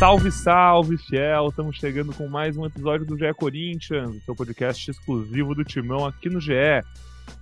[0.00, 1.48] Salve, salve, fiel!
[1.48, 6.30] Estamos chegando com mais um episódio do GE Corinthians, seu podcast exclusivo do Timão aqui
[6.30, 6.82] no GE.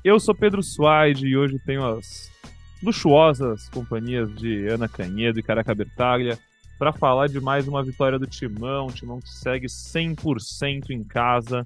[0.03, 2.29] Eu sou Pedro Suaide e hoje tenho as
[2.83, 6.37] luxuosas companhias de Ana Canhedo e Caraca Bertaglia
[6.81, 11.65] para falar de mais uma vitória do Timão, um Timão que segue 100% em casa,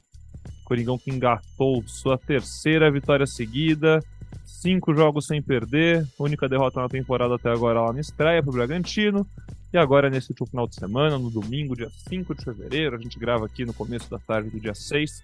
[0.63, 3.99] Coringão que engatou sua terceira vitória seguida,
[4.45, 9.27] cinco jogos sem perder, única derrota na temporada até agora lá na estreia o Bragantino,
[9.73, 13.19] e agora nesse último final de semana, no domingo, dia 5 de fevereiro, a gente
[13.19, 15.23] grava aqui no começo da tarde do dia 6,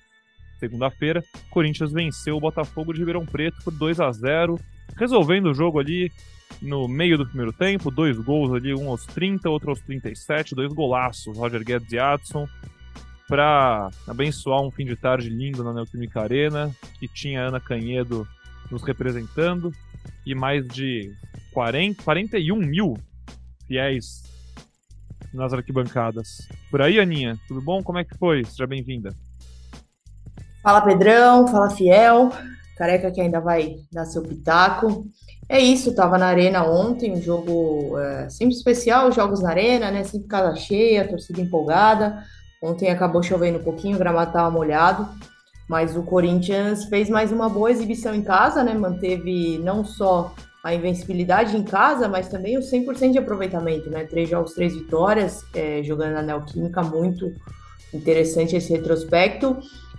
[0.59, 4.59] segunda-feira, Corinthians venceu o Botafogo de Ribeirão Preto por 2 a 0
[4.97, 6.11] resolvendo o jogo ali
[6.61, 10.73] no meio do primeiro tempo, dois gols ali, um aos 30, outro aos 37, dois
[10.73, 12.49] golaços, Roger Guedes e Adson,
[13.29, 18.27] para abençoar um fim de tarde lindo na Neoquímica Arena, que tinha Ana Canhedo
[18.71, 19.73] nos representando
[20.27, 21.13] e mais de
[21.53, 22.95] 40, 41 mil
[23.67, 24.23] fiéis
[25.33, 26.49] nas arquibancadas.
[26.71, 27.83] Por aí, Aninha, tudo bom?
[27.83, 28.45] Como é que foi?
[28.45, 29.15] Seja bem-vinda.
[30.63, 32.31] Fala, Pedrão, fala, Fiel,
[32.77, 35.07] careca que ainda vai dar seu pitaco.
[35.49, 40.05] É isso, tava na arena ontem, um jogo é, sempre especial, jogos na arena, né?
[40.05, 42.23] Sempre casa cheia, torcida empolgada.
[42.63, 45.09] Ontem acabou chovendo um pouquinho, o gramado tava molhado,
[45.69, 48.73] mas o Corinthians fez mais uma boa exibição em casa, né?
[48.73, 54.05] Manteve não só a invencibilidade em casa, mas também o 100% de aproveitamento, né?
[54.05, 57.33] Três jogos, três vitórias, é, jogando na Neoquímica, muito
[57.93, 59.59] interessante esse retrospecto.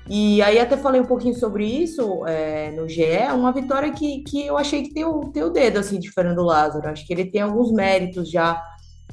[0.09, 3.03] E aí até falei um pouquinho sobre isso é, no GE,
[3.35, 6.41] uma vitória que, que eu achei que tem o, tem o dedo assim, de Fernando
[6.41, 6.89] Lázaro.
[6.89, 8.59] Acho que ele tem alguns méritos já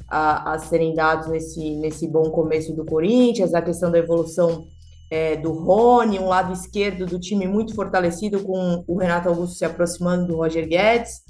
[0.09, 4.65] a, a serem dados nesse, nesse bom começo do Corinthians, a questão da evolução
[5.09, 9.65] é, do Rony, um lado esquerdo do time muito fortalecido, com o Renato Augusto se
[9.65, 11.21] aproximando do Roger Guedes.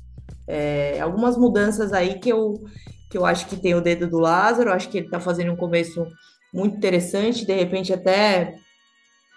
[0.47, 2.63] É, algumas mudanças aí que eu,
[3.09, 5.57] que eu acho que tem o dedo do Lázaro, acho que ele está fazendo um
[5.57, 6.07] começo
[6.53, 8.55] muito interessante, de repente até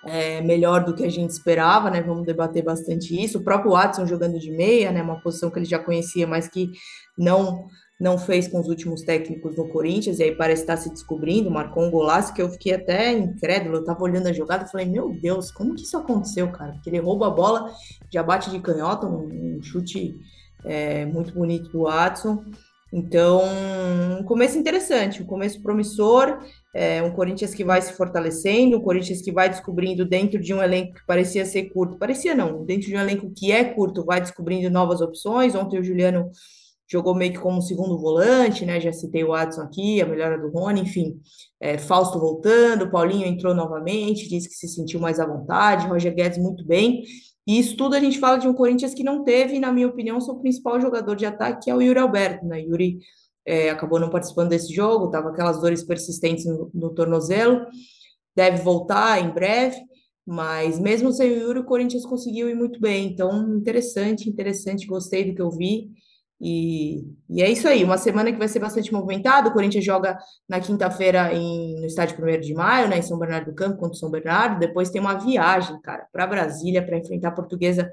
[0.06, 2.00] é, melhor do que a gente esperava, né?
[2.00, 3.38] Vamos debater bastante isso.
[3.38, 5.02] O próprio Watson jogando de meia, né?
[5.02, 6.70] Uma posição que ele já conhecia, mas que
[7.18, 7.66] não
[8.00, 11.84] não fez com os últimos técnicos no Corinthians, e aí parece estar se descobrindo, marcou
[11.84, 15.10] um golaço que eu fiquei até incrédulo, eu tava olhando a jogada e falei, meu
[15.10, 16.72] Deus, como que isso aconteceu, cara?
[16.72, 17.70] Porque ele rouba a bola,
[18.10, 20.18] já bate de canhota, um, um chute
[20.64, 22.42] é, muito bonito do Watson,
[22.92, 23.42] então,
[24.18, 26.40] um começo interessante, um começo promissor,
[26.74, 30.60] é, um Corinthians que vai se fortalecendo, um Corinthians que vai descobrindo dentro de um
[30.60, 34.20] elenco que parecia ser curto, parecia não, dentro de um elenco que é curto, vai
[34.20, 35.54] descobrindo novas opções.
[35.54, 36.30] Ontem o Juliano
[36.90, 38.80] jogou meio que como segundo volante, né?
[38.80, 41.20] Já citei o Adson aqui, a melhora do Rony, enfim.
[41.60, 46.38] É, Fausto voltando, Paulinho entrou novamente, disse que se sentiu mais à vontade, Roger Guedes
[46.38, 47.04] muito bem.
[47.46, 50.20] E isso tudo a gente fala de um Corinthians que não teve, na minha opinião,
[50.20, 52.60] seu principal jogador de ataque, que é o Yuri Alberto, né?
[52.60, 52.98] Yuri
[53.46, 57.66] é, acabou não participando desse jogo, tava aquelas dores persistentes no, no, tornozelo,
[58.34, 59.80] deve voltar em breve,
[60.26, 63.06] mas mesmo sem o Yuri, o Corinthians conseguiu ir muito bem.
[63.06, 65.90] Então, interessante, interessante, gostei do que eu vi.
[66.40, 69.50] E, e, é isso aí, uma semana que vai ser bastante movimentada.
[69.50, 70.18] O Corinthians joga
[70.48, 73.98] na quinta-feira no estádio 1 de maio, né, em São Bernardo do Campo, contra o
[73.98, 74.58] São Bernardo.
[74.58, 77.92] Depois tem uma viagem, cara, para Brasília para enfrentar a Portuguesa.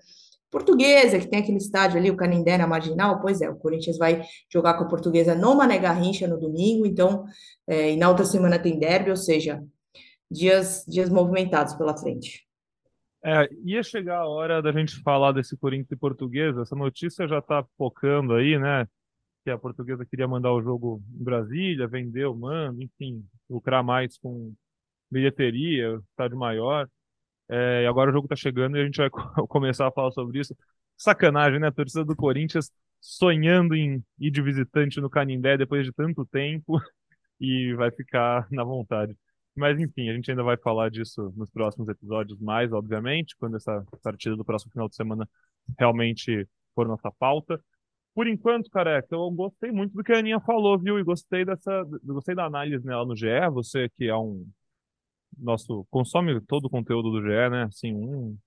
[0.49, 3.19] Portuguesa, que tem aquele estádio ali, o Canindé na Marginal.
[3.19, 6.85] Pois é, o Corinthians vai jogar com a Portuguesa no Mané Garrincha no domingo.
[6.85, 7.25] Então,
[7.67, 9.61] é, e na outra semana tem derby, ou seja,
[10.31, 12.46] dias, dias movimentados pela frente.
[13.23, 16.61] É, ia chegar a hora da gente falar desse Corinthians e Portuguesa.
[16.61, 18.87] Essa notícia já está focando aí, né?
[19.43, 24.53] Que a Portuguesa queria mandar o jogo em Brasília, vendeu, manda, enfim, lucrar mais com
[25.11, 26.89] bilheteria, estádio maior.
[27.49, 29.09] É, e agora o jogo está chegando e a gente vai
[29.47, 30.55] começar a falar sobre isso.
[30.97, 31.67] Sacanagem, né?
[31.67, 36.79] A torcida do Corinthians sonhando em ir de visitante no Canindé depois de tanto tempo
[37.39, 39.15] e vai ficar na vontade.
[39.57, 43.83] Mas enfim, a gente ainda vai falar disso nos próximos episódios mais, obviamente, quando essa
[44.03, 45.27] partida do próximo final de semana
[45.79, 47.59] realmente for nossa pauta.
[48.13, 50.99] Por enquanto, careca, eu gostei muito do que a Aninha falou, viu?
[50.99, 54.47] E gostei dessa, gostei da análise nela no GE, você que é um
[55.37, 57.63] nosso consome todo o conteúdo do GE, né?
[57.63, 58.37] Assim, um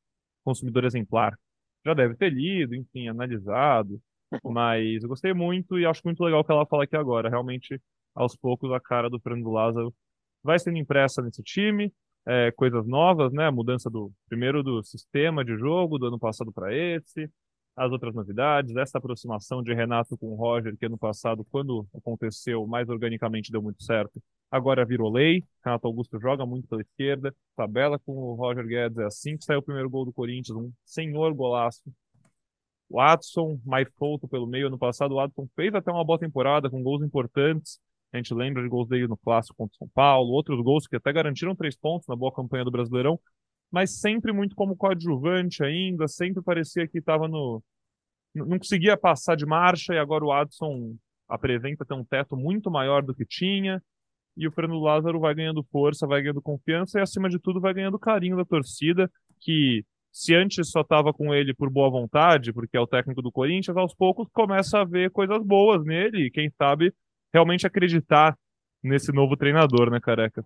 [0.44, 1.38] consumidor exemplar.
[1.84, 4.00] Já deve ter lido, enfim, analisado,
[4.44, 7.28] mas eu gostei muito e acho muito legal o que ela fala aqui agora.
[7.28, 7.80] Realmente,
[8.14, 9.94] aos poucos, a cara do Fernando Lázaro
[10.42, 11.92] vai sendo impressa nesse time,
[12.26, 13.46] é, coisas novas, né?
[13.46, 17.30] A mudança do primeiro do sistema de jogo do ano passado para esse,
[17.76, 22.66] as outras novidades, essa aproximação de Renato com o Roger, que ano passado, quando aconteceu
[22.66, 24.22] mais organicamente, deu muito certo.
[24.50, 25.44] Agora virou lei.
[25.64, 28.98] Renato Augusto joga muito pela esquerda, tabela com o Roger Guedes.
[28.98, 31.82] É assim que saiu o primeiro gol do Corinthians, um senhor golaço.
[32.88, 34.66] O Adson, mais solto pelo meio.
[34.66, 37.80] Ano passado, o Adson fez até uma boa temporada, com gols importantes
[38.12, 40.96] A gente lembra de gols dele no clássico contra o São Paulo, outros gols que
[40.96, 43.20] até garantiram três pontos na boa campanha do Brasileirão,
[43.70, 47.62] mas sempre muito como coadjuvante ainda, sempre parecia que estava no.
[48.34, 50.96] Não conseguia passar de marcha, e agora o Adson
[51.28, 53.82] apresenta ter um teto muito maior do que tinha,
[54.36, 57.74] e o Fernando Lázaro vai ganhando força, vai ganhando confiança, e acima de tudo vai
[57.74, 59.10] ganhando carinho da torcida,
[59.40, 63.30] que se antes só estava com ele por boa vontade, porque é o técnico do
[63.30, 66.92] Corinthians, aos poucos começa a ver coisas boas nele, e quem sabe
[67.32, 68.36] realmente acreditar
[68.82, 70.44] nesse novo treinador, né, careca?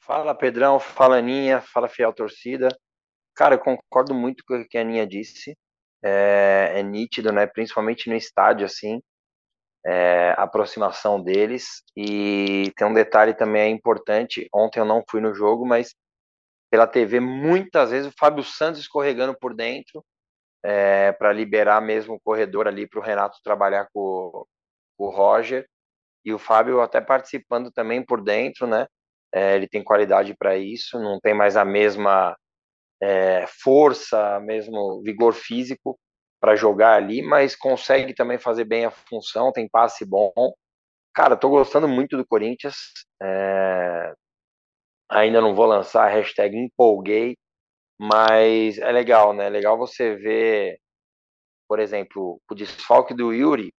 [0.00, 2.68] Fala Pedrão, fala Aninha, fala fiel torcida.
[3.34, 5.56] Cara, eu concordo muito com o que a Aninha disse.
[6.02, 7.46] É, é nítido, né?
[7.46, 9.02] Principalmente no estádio, assim,
[9.84, 11.82] é, a aproximação deles.
[11.96, 14.48] E tem um detalhe também importante.
[14.54, 15.94] Ontem eu não fui no jogo, mas
[16.70, 20.04] pela TV muitas vezes o Fábio Santos escorregando por dentro
[20.64, 24.44] é, para liberar mesmo o corredor ali para o Renato trabalhar com,
[24.96, 25.66] com o Roger
[26.26, 28.86] e o Fábio até participando também por dentro, né?
[29.32, 32.36] É, ele tem qualidade para isso, não tem mais a mesma
[33.00, 35.96] é, força, mesmo vigor físico
[36.40, 40.32] para jogar ali, mas consegue também fazer bem a função, tem passe bom.
[41.14, 42.76] Cara, tô gostando muito do Corinthians.
[43.22, 44.12] É...
[45.10, 47.36] Ainda não vou lançar a hashtag empolguei,
[47.98, 49.46] mas é legal, né?
[49.46, 50.78] É legal você ver,
[51.68, 53.72] por exemplo, o desfalque do Yuri.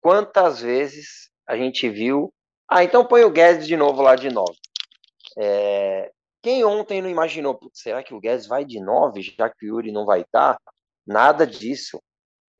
[0.00, 2.32] Quantas vezes a gente viu.
[2.68, 4.52] Ah, então põe o Guedes de novo lá de 9.
[5.38, 6.10] É...
[6.42, 9.90] Quem ontem não imaginou, será que o Guedes vai de 9, já que o Yuri
[9.90, 10.54] não vai estar?
[10.54, 10.72] Tá?
[11.06, 12.00] Nada disso.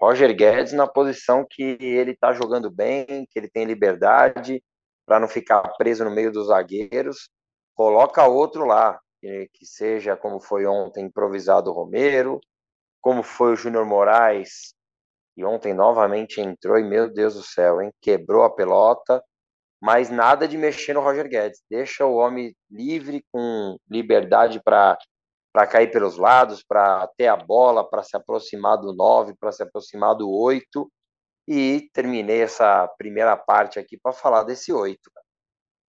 [0.01, 4.63] Roger Guedes na posição que ele está jogando bem, que ele tem liberdade
[5.07, 7.31] para não ficar preso no meio dos zagueiros.
[7.75, 12.41] Coloca outro lá, que, seja como foi ontem improvisado o Romero,
[13.01, 14.75] como foi o Júnior Moraes,
[15.37, 17.91] e ontem novamente entrou e, meu Deus do céu, hein?
[18.01, 19.23] Quebrou a pelota,
[19.81, 21.63] mas nada de mexer no Roger Guedes.
[21.71, 24.99] Deixa o homem livre, com liberdade para
[25.53, 29.63] para cair pelos lados, para ter a bola, para se aproximar do 9, para se
[29.63, 30.93] aproximar do 8.
[31.49, 35.01] E terminei essa primeira parte aqui para falar desse 8.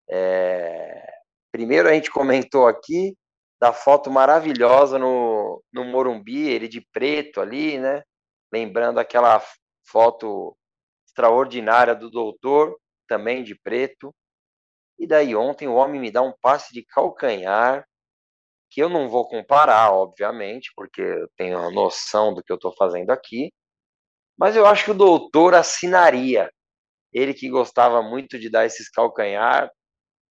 [0.08, 1.04] É...
[1.50, 3.16] Primeiro a gente comentou aqui
[3.60, 8.04] da foto maravilhosa no, no Morumbi, ele de preto ali, né?
[8.52, 9.42] Lembrando aquela
[9.84, 10.56] foto
[11.06, 12.78] extraordinária do doutor,
[13.08, 14.14] também de preto.
[14.98, 17.86] E daí ontem o homem me dá um passe de calcanhar,
[18.70, 22.74] que eu não vou comparar, obviamente, porque eu tenho a noção do que eu estou
[22.76, 23.50] fazendo aqui,
[24.38, 26.50] mas eu acho que o doutor assinaria.
[27.12, 29.70] Ele que gostava muito de dar esses calcanhar.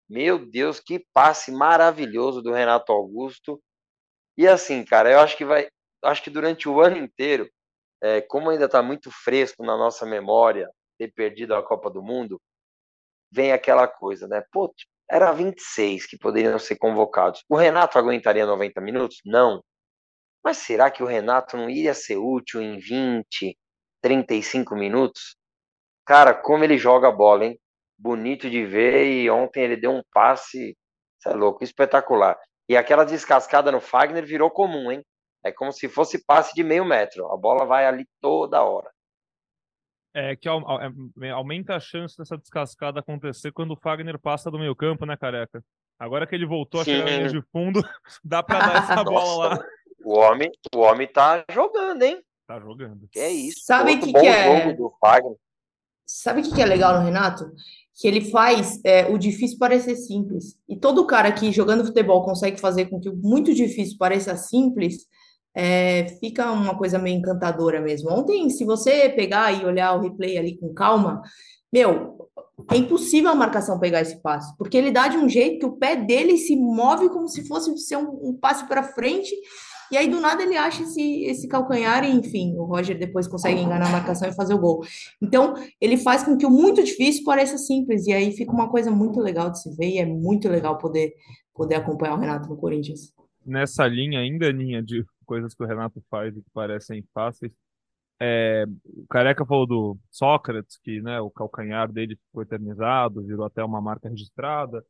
[0.07, 3.59] Meu Deus, que passe maravilhoso do Renato Augusto.
[4.37, 5.67] E assim, cara, eu acho que vai,
[6.03, 7.49] acho que durante o ano inteiro
[8.05, 12.39] é, como ainda está muito fresco na nossa memória ter perdido a Copa do Mundo,
[13.31, 14.43] vem aquela coisa, né?
[14.51, 14.71] Pô,
[15.09, 17.43] era 26 que poderiam ser convocados.
[17.49, 19.17] O Renato aguentaria 90 minutos?
[19.25, 19.63] Não.
[20.43, 23.57] Mas será que o Renato não iria ser útil em 20,
[24.03, 25.35] 35 minutos?
[26.05, 27.59] Cara, como ele joga a bola, hein?
[27.97, 30.77] Bonito de ver e ontem ele deu um passe,
[31.17, 32.37] você é louco, espetacular.
[32.69, 35.03] E aquela descascada no Fagner virou comum, hein?
[35.45, 37.31] É como se fosse passe de meio metro.
[37.31, 38.89] A bola vai ali toda hora.
[40.11, 44.75] É que é, aumenta a chance dessa descascada acontecer quando o Fagner passa do meio
[44.75, 45.63] campo, né, careca?
[45.99, 46.93] Agora que ele voltou Sim.
[46.93, 47.79] a chegar linha de fundo,
[48.23, 49.65] dá pra dar essa bola lá.
[50.03, 52.23] O homem, o homem tá jogando, hein?
[52.47, 53.07] Tá jogando.
[53.11, 53.59] Que é isso.
[53.65, 54.75] Sabe o que, que é?
[56.07, 57.51] Sabe o que, que é legal no Renato?
[57.93, 60.57] Que ele faz é, o difícil parecer simples.
[60.67, 65.07] E todo cara que jogando futebol consegue fazer com que o muito difícil pareça simples,
[65.55, 68.11] é, fica uma coisa meio encantadora mesmo.
[68.11, 71.21] Ontem, se você pegar e olhar o replay ali com calma,
[71.71, 72.29] meu,
[72.71, 75.77] é impossível a marcação pegar esse passe, porque ele dá de um jeito que o
[75.77, 79.33] pé dele se move como se fosse ser um, um para frente,
[79.91, 83.59] e aí do nada ele acha esse, esse calcanhar, e enfim, o Roger depois consegue
[83.59, 84.83] enganar a marcação e fazer o gol.
[85.21, 88.89] Então, ele faz com que o muito difícil pareça simples, e aí fica uma coisa
[88.89, 91.13] muito legal de se ver, e é muito legal poder,
[91.53, 93.13] poder acompanhar o Renato no Corinthians.
[93.45, 97.51] Nessa linha, ainda linha de coisas que o Renato faz e que parecem fáceis.
[98.19, 103.63] É, o Careca falou do Sócrates, que né, o calcanhar dele ficou eternizado, virou até
[103.63, 104.83] uma marca registrada.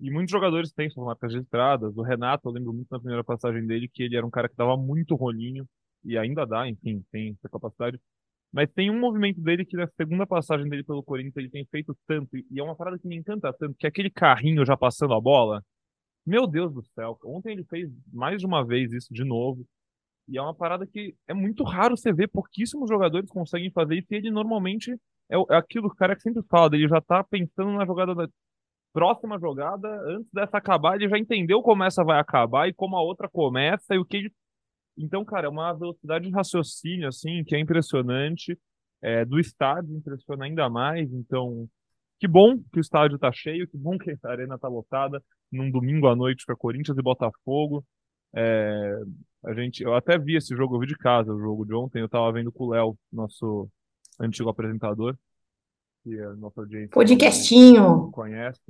[0.00, 1.96] E muitos jogadores têm suas marcas registradas.
[1.96, 4.56] O Renato, eu lembro muito na primeira passagem dele que ele era um cara que
[4.56, 5.66] dava muito rolinho,
[6.04, 8.00] e ainda dá, enfim, tem essa capacidade.
[8.52, 11.96] Mas tem um movimento dele que na segunda passagem dele pelo Corinthians ele tem feito
[12.06, 15.14] tanto, e é uma parada que me encanta tanto, que é aquele carrinho já passando
[15.14, 15.62] a bola,
[16.30, 17.18] meu Deus do céu.
[17.24, 19.66] Ontem ele fez mais de uma vez isso de novo.
[20.28, 24.08] E é uma parada que é muito raro você ver, pouquíssimos jogadores conseguem fazer isso.
[24.12, 24.92] E ele normalmente
[25.28, 28.14] é, é aquilo que o cara que sempre fala, ele já tá pensando na jogada
[28.14, 28.28] da,
[28.92, 33.02] próxima jogada, antes dessa acabar, ele já entendeu como essa vai acabar e como a
[33.02, 34.30] outra começa e o que.
[34.96, 38.58] Então, cara, é uma velocidade de raciocínio, assim, que é impressionante.
[39.02, 41.10] É, do estádio impressiona ainda mais.
[41.12, 41.68] Então,
[42.20, 45.70] que bom que o estádio tá cheio, que bom que a arena tá lotada num
[45.70, 47.82] domingo à noite para Corinthians e Botafogo.
[48.34, 49.00] É,
[49.42, 52.00] a gente, eu até vi esse jogo, eu vi de casa o jogo de ontem,
[52.00, 53.68] eu tava vendo com o Léo, nosso
[54.20, 55.16] antigo apresentador,
[56.04, 56.90] que é nossa audiência.
[56.90, 58.10] Podcastinho.
[58.12, 58.60] Conhece.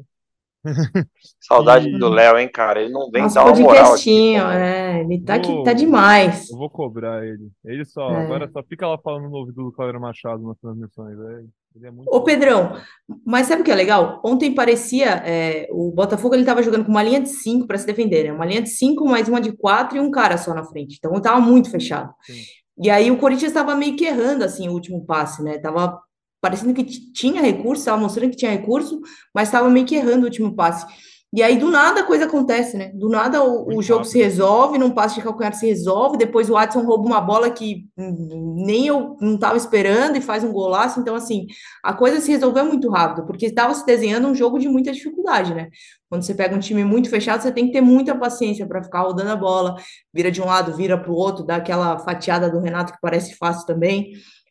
[1.41, 1.99] Saudade e...
[1.99, 2.83] do Léo, hein, cara?
[2.83, 4.35] Ele não vem Nossa, dar uma moral aqui.
[4.37, 6.51] É, ele tá, vou, aqui, tá demais.
[6.51, 7.49] Eu vou cobrar ele.
[7.65, 8.25] Ele só, é.
[8.25, 11.19] agora só fica lá falando no ouvido do Cláudio Machado nas transmissões.
[11.19, 11.45] É,
[11.77, 12.77] ele é muito Ô, Pedrão,
[13.25, 14.21] mas sabe o que é legal?
[14.25, 17.87] Ontem parecia, é, o Botafogo ele tava jogando com uma linha de cinco para se
[17.87, 18.33] defender, né?
[18.33, 20.97] Uma linha de cinco, mais uma de quatro e um cara só na frente.
[20.99, 22.13] Então tava muito fechado.
[22.23, 22.41] Sim.
[22.83, 25.59] E aí o Corinthians estava meio que errando, assim, o último passe, né?
[25.59, 26.01] Tava
[26.41, 29.01] parecendo que tinha recurso, estava mostrando que tinha recurso,
[29.35, 30.87] mas estava meio que errando o último passe.
[31.33, 32.91] E aí, do nada, a coisa acontece, né?
[32.93, 36.55] Do nada o, o jogo se resolve, num passe de calcanhar se resolve, depois o
[36.55, 40.99] Watson rouba uma bola que nem eu não estava esperando e faz um golaço.
[40.99, 41.47] Então, assim,
[41.85, 45.55] a coisa se resolveu muito rápido, porque estava se desenhando um jogo de muita dificuldade,
[45.55, 45.69] né?
[46.09, 49.03] Quando você pega um time muito fechado, você tem que ter muita paciência para ficar
[49.03, 49.77] rodando a bola,
[50.13, 53.37] vira de um lado, vira para o outro, dá aquela fatiada do Renato que parece
[53.37, 54.11] fácil também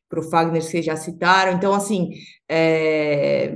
[0.10, 1.54] para o Fagner, que vocês já citaram.
[1.54, 2.12] Então, assim,
[2.50, 3.56] é...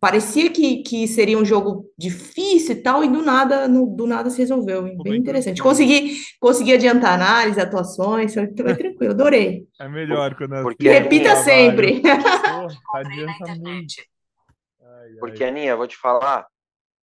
[0.00, 4.30] parecia que, que seria um jogo difícil e tal, e do nada, no, do nada
[4.30, 4.82] se resolveu.
[4.82, 5.62] Bem, bem interessante.
[5.62, 9.66] Consegui, consegui adiantar análise, atuações, foi, foi tranquilo, adorei.
[9.78, 12.02] É melhor quando Porque repita é sempre.
[12.94, 13.94] adianta muito.
[15.20, 16.46] Porque, Aninha, vou te falar,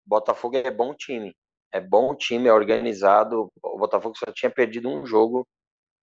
[0.05, 1.35] Botafogo é bom time.
[1.71, 3.50] É bom time, é organizado.
[3.63, 5.47] O Botafogo só tinha perdido um jogo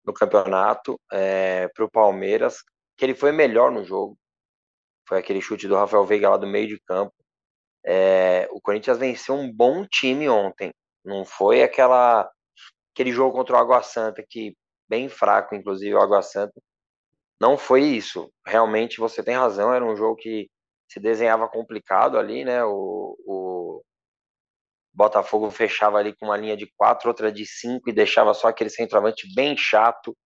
[0.07, 2.63] no campeonato é, para o Palmeiras,
[2.95, 4.17] que ele foi melhor no jogo.
[5.07, 7.13] Foi aquele chute do Rafael Veiga lá do meio de campo.
[7.85, 10.71] É, o Corinthians venceu um bom time ontem.
[11.03, 12.29] Não foi aquela
[12.93, 14.55] aquele jogo contra o Água Santa que
[14.89, 16.59] bem fraco, inclusive o Água Santa.
[17.39, 18.31] Não foi isso.
[18.45, 19.73] Realmente você tem razão.
[19.73, 20.49] Era um jogo que
[20.89, 22.63] se desenhava complicado ali, né?
[22.63, 23.83] O, o
[24.97, 28.71] Botafogo fechava ali com uma linha de quatro, outra de cinco e deixava só aquele
[28.71, 30.17] centroavante bem chato,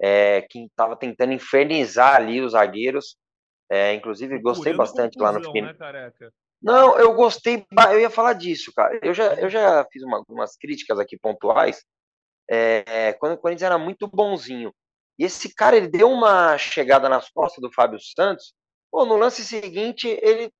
[0.00, 3.18] é, que estava tentando infernizar ali os zagueiros.
[3.70, 5.60] É, inclusive, gostei bastante lá no fim.
[5.60, 5.74] Né,
[6.62, 8.98] Não, eu gostei, eu ia falar disso, cara.
[9.02, 11.84] Eu já, eu já fiz uma, algumas críticas aqui pontuais,
[12.48, 14.72] é, quando o Corinthians era muito bonzinho.
[15.18, 18.54] E esse cara, ele deu uma chegada nas costas do Fábio Santos.
[18.90, 20.50] Pô, no lance seguinte, ele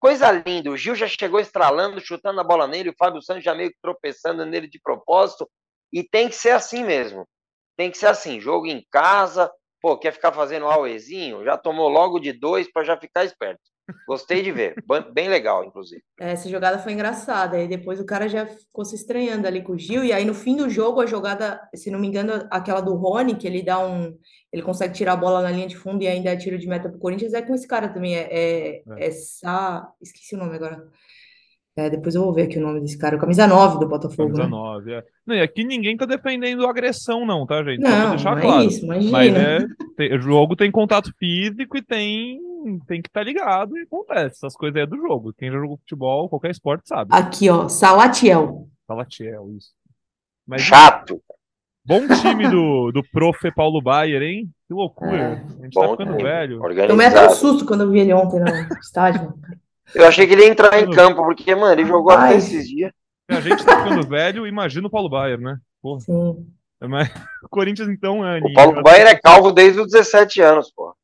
[0.00, 3.54] Coisa linda, o Gil já chegou estralando, chutando a bola nele, o Fábio Santos já
[3.54, 5.48] meio que tropeçando nele de propósito,
[5.92, 7.28] e tem que ser assim mesmo.
[7.76, 11.44] Tem que ser assim, jogo em casa, pô, quer ficar fazendo auezinho?
[11.44, 13.60] Já tomou logo de dois para já ficar esperto.
[14.06, 14.74] Gostei de ver,
[15.12, 16.02] bem legal, inclusive.
[16.18, 19.72] É, essa jogada foi engraçada, aí depois o cara já ficou se estranhando ali com
[19.72, 22.80] o Gil, e aí no fim do jogo a jogada, se não me engano, aquela
[22.80, 24.16] do Rony, que ele dá um,
[24.52, 26.88] ele consegue tirar a bola na linha de fundo e ainda é tiro de meta
[26.88, 29.06] pro Corinthians, é com esse cara também, é, é, é.
[29.06, 30.86] é Sá, esqueci o nome agora.
[31.76, 34.32] É, depois eu vou ver aqui o nome desse cara, o camisa 9 do Botafogo.
[34.32, 34.48] Camisa né?
[34.48, 35.04] 9, é.
[35.26, 37.80] Não, e aqui ninguém tá defendendo agressão, não, tá, gente?
[37.80, 38.64] Não, Só deixar não é claro.
[38.64, 39.12] isso, imagina.
[39.12, 39.66] Mas é,
[39.96, 42.40] tem, o jogo tem contato físico e tem
[42.86, 44.36] tem que estar tá ligado e acontece.
[44.36, 45.32] Essas coisas aí é do jogo.
[45.32, 47.10] Quem já jogou futebol, qualquer esporte sabe.
[47.12, 48.68] Aqui, ó, Salatiel.
[48.86, 49.70] Salatiel, isso.
[50.46, 51.22] Mas, Chato.
[51.84, 53.50] Bom time do, do prof.
[53.52, 54.50] Paulo Baier, hein?
[54.68, 55.16] Que loucura.
[55.16, 55.32] É.
[55.32, 56.22] A gente tá Bom tá ficando time.
[56.22, 56.60] velho.
[56.88, 58.46] Eu me até um susto quando eu vi ele ontem no
[58.78, 59.34] estádio.
[59.94, 62.92] Eu achei que ele ia entrar em campo, porque, mano, ele jogou até esses dias.
[63.28, 65.56] A gente tá ficando velho, imagina o Paulo Baier, né?
[65.80, 66.00] Porra.
[66.00, 66.46] Sim.
[66.80, 67.08] É, mas
[67.42, 68.38] o Corinthians, então, é.
[68.38, 70.94] O Paulo Baier é calvo desde os 17 anos, pô.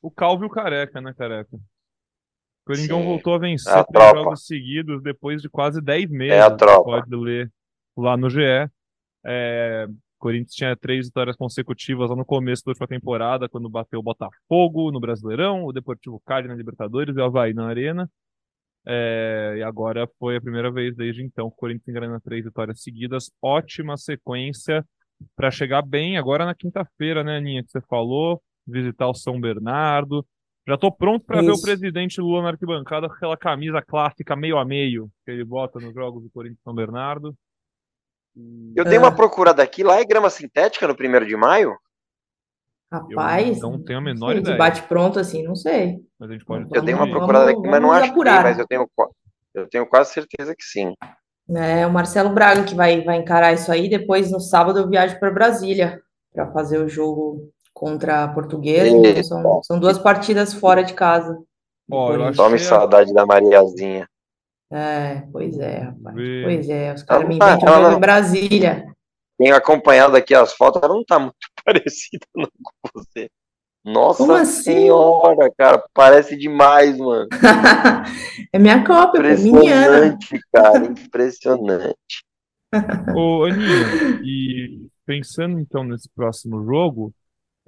[0.00, 1.56] O calvo e o careca, né, careca?
[1.56, 1.60] O
[2.66, 3.06] Coringão Sim.
[3.06, 6.34] voltou a vencer é a três jogos seguidos depois de quase 10 meses.
[6.34, 6.84] É a tropa.
[6.84, 7.50] Pode ler
[7.96, 8.40] lá no GE.
[9.24, 9.88] É,
[10.18, 14.90] Corinthians tinha três vitórias consecutivas lá no começo da última temporada, quando bateu o Botafogo
[14.90, 18.10] no Brasileirão, o Deportivo Cali na Libertadores e o Havaí na Arena.
[18.86, 22.82] É, e agora foi a primeira vez desde então que o Corinthians engrena três vitórias
[22.82, 23.30] seguidas.
[23.40, 24.84] Ótima sequência
[25.36, 30.24] para chegar bem agora na quinta-feira, né, Aninha, que você falou visitar o São Bernardo.
[30.66, 34.58] Já estou pronto para ver o presidente Lula na arquibancada com aquela camisa clássica meio
[34.58, 37.34] a meio que ele bota nos jogos do Corinthians São Bernardo.
[38.76, 41.76] Eu dei uma procurada aqui, lá é grama sintética no primeiro de maio?
[42.92, 44.56] Rapaz, eu não tenho a menor ideia.
[44.56, 45.98] bate pronto assim, não sei.
[46.18, 46.68] Mas a gente pode...
[46.72, 48.38] Eu dei uma procurada aqui, mas não acho apurar.
[48.38, 48.90] que mas eu tenho,
[49.54, 50.94] eu tenho quase certeza que sim.
[51.50, 53.88] É o Marcelo Braga que vai, vai encarar isso aí.
[53.88, 56.00] Depois, no sábado, eu viajo para Brasília
[56.32, 58.88] para fazer o jogo contra a Portuguesa.
[58.88, 61.40] Então são, são duas partidas fora de casa.
[61.90, 64.06] Oh, Tome saudade da Mariazinha.
[64.70, 66.16] É, pois é, rapaz.
[66.44, 68.84] Pois é, os caras me inventam ela em Brasília.
[69.38, 73.30] Tenho acompanhado aqui as fotos, ela não tá muito parecida não, com você.
[73.84, 74.62] Nossa assim?
[74.62, 77.28] senhora, cara, parece demais, mano.
[78.52, 82.26] é minha cópia, Impressionante, cara, impressionante.
[83.16, 87.14] Ô, Aninha, e pensando então nesse próximo jogo,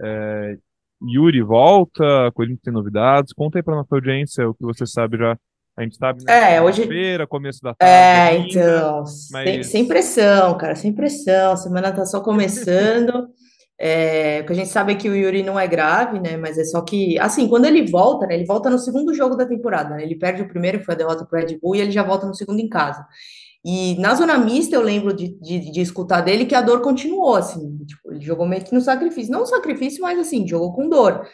[0.03, 0.57] é,
[1.03, 5.37] Yuri volta, Corinthians tem novidades, conta aí pra nossa audiência o que você sabe já
[5.81, 7.91] a gente sabe né, é, hoje feira, começo da tarde.
[7.91, 9.49] É, ainda, então, mas...
[9.49, 11.53] sem, sem, pressão, cara, sem pressão.
[11.53, 13.29] A semana tá só começando.
[13.81, 16.37] é, o que a gente sabe é que o Yuri não é grave, né?
[16.37, 18.35] Mas é só que, assim, quando ele volta, né?
[18.35, 20.03] Ele volta no segundo jogo da temporada, né?
[20.03, 22.27] Ele perde o primeiro, que foi a derrota pro Red Bull, e ele já volta
[22.27, 23.07] no segundo em casa.
[23.65, 27.37] E na zona mista eu lembro de, de, de, escutar dele que a dor continuou,
[27.37, 31.27] assim, tipo, ele jogou meio que no sacrifício, não sacrifício, mas assim, jogou com dor.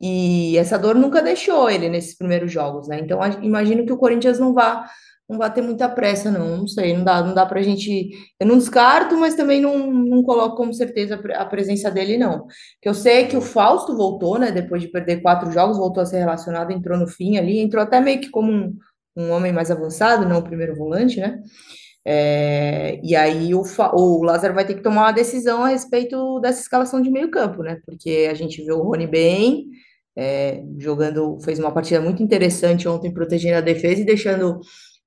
[0.00, 3.00] E essa dor nunca deixou ele nesses primeiros jogos, né?
[3.00, 4.86] Então imagino que o Corinthians não vá
[5.28, 6.56] não vai ter muita pressa, não.
[6.56, 8.10] Não sei, não dá, não dá pra gente.
[8.40, 12.46] Eu não descarto, mas também não, não coloco como certeza a presença dele, não.
[12.80, 14.50] Que eu sei que o Fausto voltou, né?
[14.50, 18.00] Depois de perder quatro jogos, voltou a ser relacionado, entrou no fim ali, entrou até
[18.00, 18.74] meio que como um,
[19.18, 21.42] um homem mais avançado, não o primeiro volante, né?
[22.06, 26.60] É, e aí o, o Lázaro vai ter que tomar uma decisão a respeito dessa
[26.60, 27.80] escalação de meio campo, né?
[27.84, 29.66] Porque a gente vê o Rony bem
[30.16, 34.60] é, jogando, fez uma partida muito interessante ontem, protegendo a defesa e deixando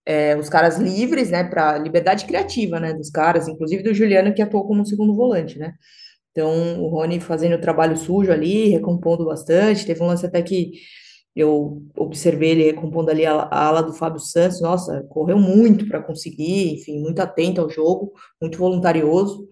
[0.05, 4.41] é, os caras livres, né, para liberdade criativa, né, dos caras, inclusive do Juliano que
[4.41, 5.73] atuou como segundo volante, né.
[6.31, 9.85] Então, o Rony fazendo o trabalho sujo ali, recompondo bastante.
[9.85, 10.71] Teve um lance até que
[11.35, 14.61] eu observei ele recompondo ali a, a ala do Fábio Santos.
[14.61, 19.47] Nossa, correu muito para conseguir, enfim, muito atento ao jogo, muito voluntarioso.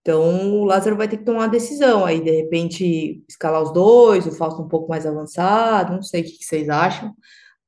[0.00, 4.24] Então, o Lázaro vai ter que tomar uma decisão aí, de repente, escalar os dois,
[4.24, 7.12] o Fausto um pouco mais avançado, não sei o que vocês acham,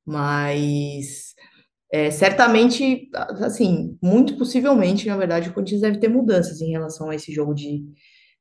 [0.06, 1.34] mas
[1.92, 3.10] é, certamente,
[3.42, 7.52] assim, muito possivelmente, na verdade, o Corinthians deve ter mudanças em relação a esse jogo
[7.52, 7.84] de,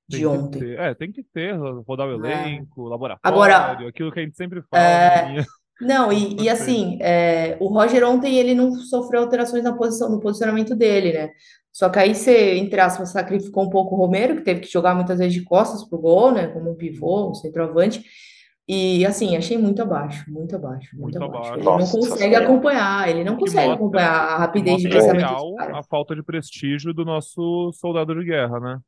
[0.08, 0.60] de tem ontem.
[0.60, 2.16] Ter, é, tem que ter, rodar o é.
[2.16, 2.90] elenco, é.
[2.90, 4.84] laboratório, Agora, aquilo que a gente sempre fala.
[4.84, 5.44] É...
[5.82, 10.20] Não, e, e assim, é, o Roger ontem ele não sofreu alterações na posição, no
[10.20, 11.30] posicionamento dele, né?
[11.72, 14.96] Só que aí você, entre aspas, sacrificou um pouco o Romero, que teve que jogar
[14.96, 16.48] muitas vezes de costas pro gol, né?
[16.48, 18.04] Como um pivô, um centroavante.
[18.68, 21.54] E assim, achei muito abaixo, muito abaixo, muito, muito abaixo.
[21.54, 21.60] abaixo.
[21.60, 25.56] Ele Nossa, não consegue acompanhar, ele não consegue acompanhar a rapidez de pensamento.
[25.58, 28.80] a falta de prestígio do nosso soldado de guerra, né?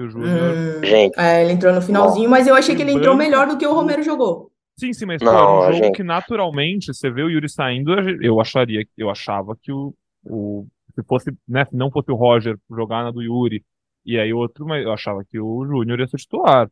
[0.00, 0.30] O Júnior.
[0.30, 3.66] Hum, é, ele entrou no finalzinho, mas eu achei que ele entrou melhor do que
[3.66, 4.50] o Romero jogou.
[4.78, 5.96] Sim, sim, mas não, pô, um jogo gente...
[5.96, 11.02] que naturalmente, você vê o Yuri saindo, eu acharia, eu achava que o, o se
[11.02, 13.64] fosse, né, se não fosse o Roger jogar na do Yuri,
[14.04, 16.70] e aí outro, mas eu achava que o Júnior ia ser titular.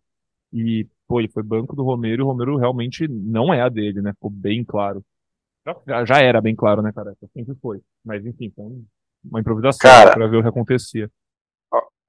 [0.52, 4.02] E, pô, ele foi banco do Romero, e o Romero realmente não é a dele,
[4.02, 4.12] né?
[4.12, 5.04] Ficou bem claro.
[5.86, 7.14] Já, já era bem claro, né, cara?
[7.32, 7.80] Sempre foi.
[8.04, 8.66] Mas, enfim, foi
[9.24, 11.10] uma improvisação cara, pra ver o que acontecia.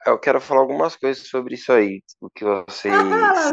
[0.05, 3.51] Eu quero falar algumas coisas sobre isso aí, o que vocês, ah,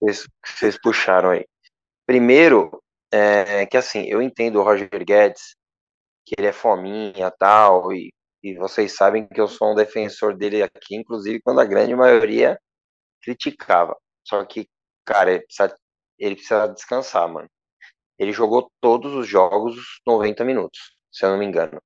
[0.00, 1.46] vocês, vocês puxaram aí.
[2.06, 5.54] Primeiro, é que assim, eu entendo o Roger Guedes,
[6.24, 10.62] que ele é fominha tal, e, e vocês sabem que eu sou um defensor dele
[10.62, 12.58] aqui, inclusive quando a grande maioria
[13.22, 13.96] criticava.
[14.24, 14.66] Só que,
[15.04, 15.76] cara, ele precisa,
[16.18, 17.48] ele precisa descansar, mano.
[18.18, 19.76] Ele jogou todos os jogos
[20.06, 21.80] 90 minutos, se eu não me engano.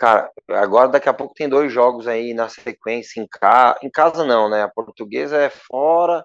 [0.00, 3.78] Cara, agora daqui a pouco tem dois jogos aí na sequência em casa.
[3.82, 4.62] Em casa não, né?
[4.62, 6.24] A portuguesa é fora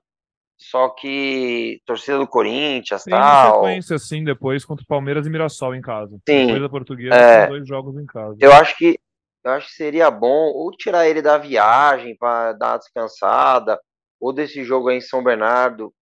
[0.58, 3.66] só que torcida do Corinthians, Tem tal.
[3.66, 6.18] sequência, sim, depois contra o Palmeiras e Mirassol em casa.
[6.28, 6.46] Sim.
[6.46, 8.38] Depois da Portuguesa, é, dois jogos em casa.
[8.40, 8.98] Eu acho que
[9.44, 13.78] eu acho que seria bom ou tirar ele da viagem para dar uma descansada,
[14.20, 15.94] ou desse jogo aí em São Bernardo,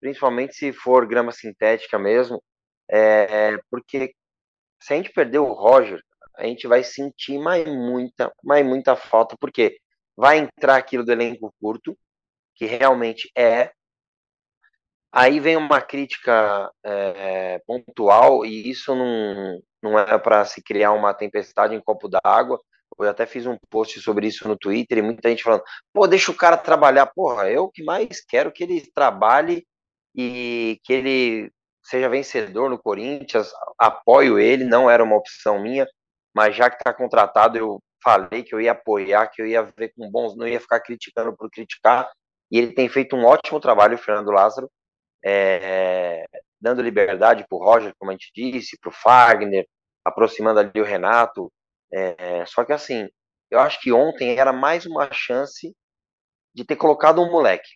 [0.00, 2.40] principalmente se for grama sintética mesmo,
[2.88, 4.12] é, porque
[4.80, 6.00] se a gente perder o Roger,
[6.36, 9.78] a gente vai sentir mais muita, mais muita falta, porque
[10.16, 11.96] vai entrar aquilo do elenco curto,
[12.54, 13.72] que realmente é,
[15.16, 21.14] Aí vem uma crítica é, pontual, e isso não, não é para se criar uma
[21.14, 22.60] tempestade em copo d'água.
[22.98, 26.32] Eu até fiz um post sobre isso no Twitter e muita gente falando: pô, deixa
[26.32, 27.06] o cara trabalhar.
[27.06, 29.64] Porra, eu que mais quero que ele trabalhe
[30.16, 33.52] e que ele seja vencedor no Corinthians.
[33.78, 35.86] Apoio ele, não era uma opção minha,
[36.34, 39.92] mas já que está contratado, eu falei que eu ia apoiar, que eu ia ver
[39.96, 42.10] com bons, não ia ficar criticando por criticar.
[42.50, 44.70] E ele tem feito um ótimo trabalho, o Fernando Lázaro
[45.24, 46.24] é,
[46.60, 49.66] dando liberdade para o Roger, como a gente disse, para o Fagner,
[50.04, 51.50] aproximando ali o Renato.
[51.92, 53.08] É, só que assim,
[53.50, 55.74] eu acho que ontem era mais uma chance
[56.54, 57.68] de ter colocado um moleque.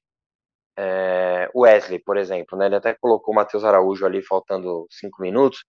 [0.77, 2.66] é, Wesley, por exemplo, né?
[2.66, 5.64] Ele até colocou o Matheus Araújo ali faltando cinco minutos.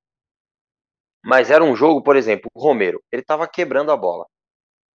[1.24, 4.26] Mas era um jogo, por exemplo, o Romero, ele estava quebrando a bola.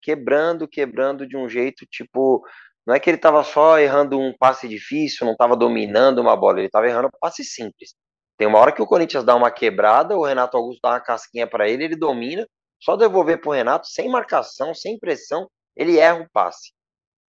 [0.03, 2.45] Quebrando, quebrando de um jeito tipo.
[2.87, 6.59] Não é que ele estava só errando um passe difícil, não estava dominando uma bola,
[6.59, 7.95] ele estava errando um passe simples.
[8.37, 11.47] Tem uma hora que o Corinthians dá uma quebrada, o Renato Augusto dá uma casquinha
[11.47, 12.45] para ele, ele domina,
[12.81, 16.73] só devolver para o Renato, sem marcação, sem pressão, ele erra o passe.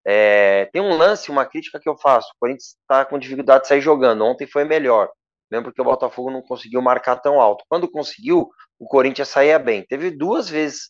[0.05, 2.29] É, tem um lance, uma crítica que eu faço.
[2.29, 4.23] O Corinthians está com dificuldade de sair jogando.
[4.23, 5.09] Ontem foi melhor,
[5.51, 7.65] mesmo porque o Botafogo não conseguiu marcar tão alto.
[7.67, 9.85] Quando conseguiu, o Corinthians saía bem.
[9.85, 10.89] Teve duas vezes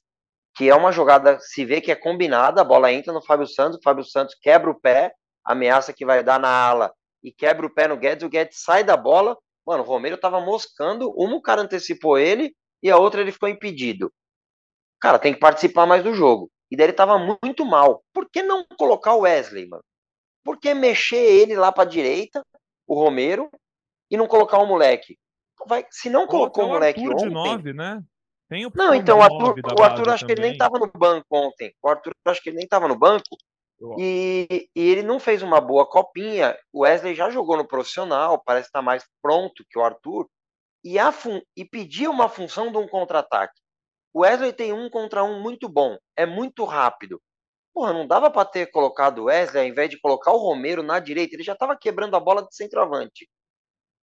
[0.55, 3.79] que é uma jogada, se vê que é combinada, a bola entra no Fábio Santos,
[3.79, 5.13] o Fábio Santos quebra o pé,
[5.45, 6.93] ameaça que vai dar na ala
[7.23, 9.37] e quebra o pé no Guedes, o Guedes sai da bola.
[9.65, 13.47] Mano, o Romero tava moscando, uma o cara antecipou ele e a outra ele ficou
[13.47, 14.11] impedido.
[14.99, 16.51] Cara, tem que participar mais do jogo.
[16.69, 18.03] E daí ele tava muito mal.
[18.13, 19.83] Por que não colocar o Wesley, mano?
[20.43, 22.43] Por que mexer ele lá pra direita,
[22.87, 23.49] o Romero,
[24.11, 25.17] e não colocar o moleque?
[25.65, 27.29] Vai, se não colocou o moleque Arthur ontem...
[27.29, 28.03] de 9, né?
[28.49, 31.25] Tem o não, então o Arthur, o Arthur acho que ele nem tava no banco
[31.31, 31.73] ontem.
[31.81, 33.37] O Arthur acho que ele nem tava no banco.
[33.97, 36.57] E, e, ele não fez uma boa copinha.
[36.71, 40.27] O Wesley já jogou no profissional, parece estar mais pronto que o Arthur.
[40.83, 41.13] E, a
[41.55, 43.59] e pedia uma função de um contra-ataque.
[44.13, 47.21] O Wesley tem um contra um muito bom, é muito rápido.
[47.73, 50.99] Porra, não dava para ter colocado o Wesley ao invés de colocar o Romero na
[50.99, 53.29] direita, ele já tava quebrando a bola de centroavante.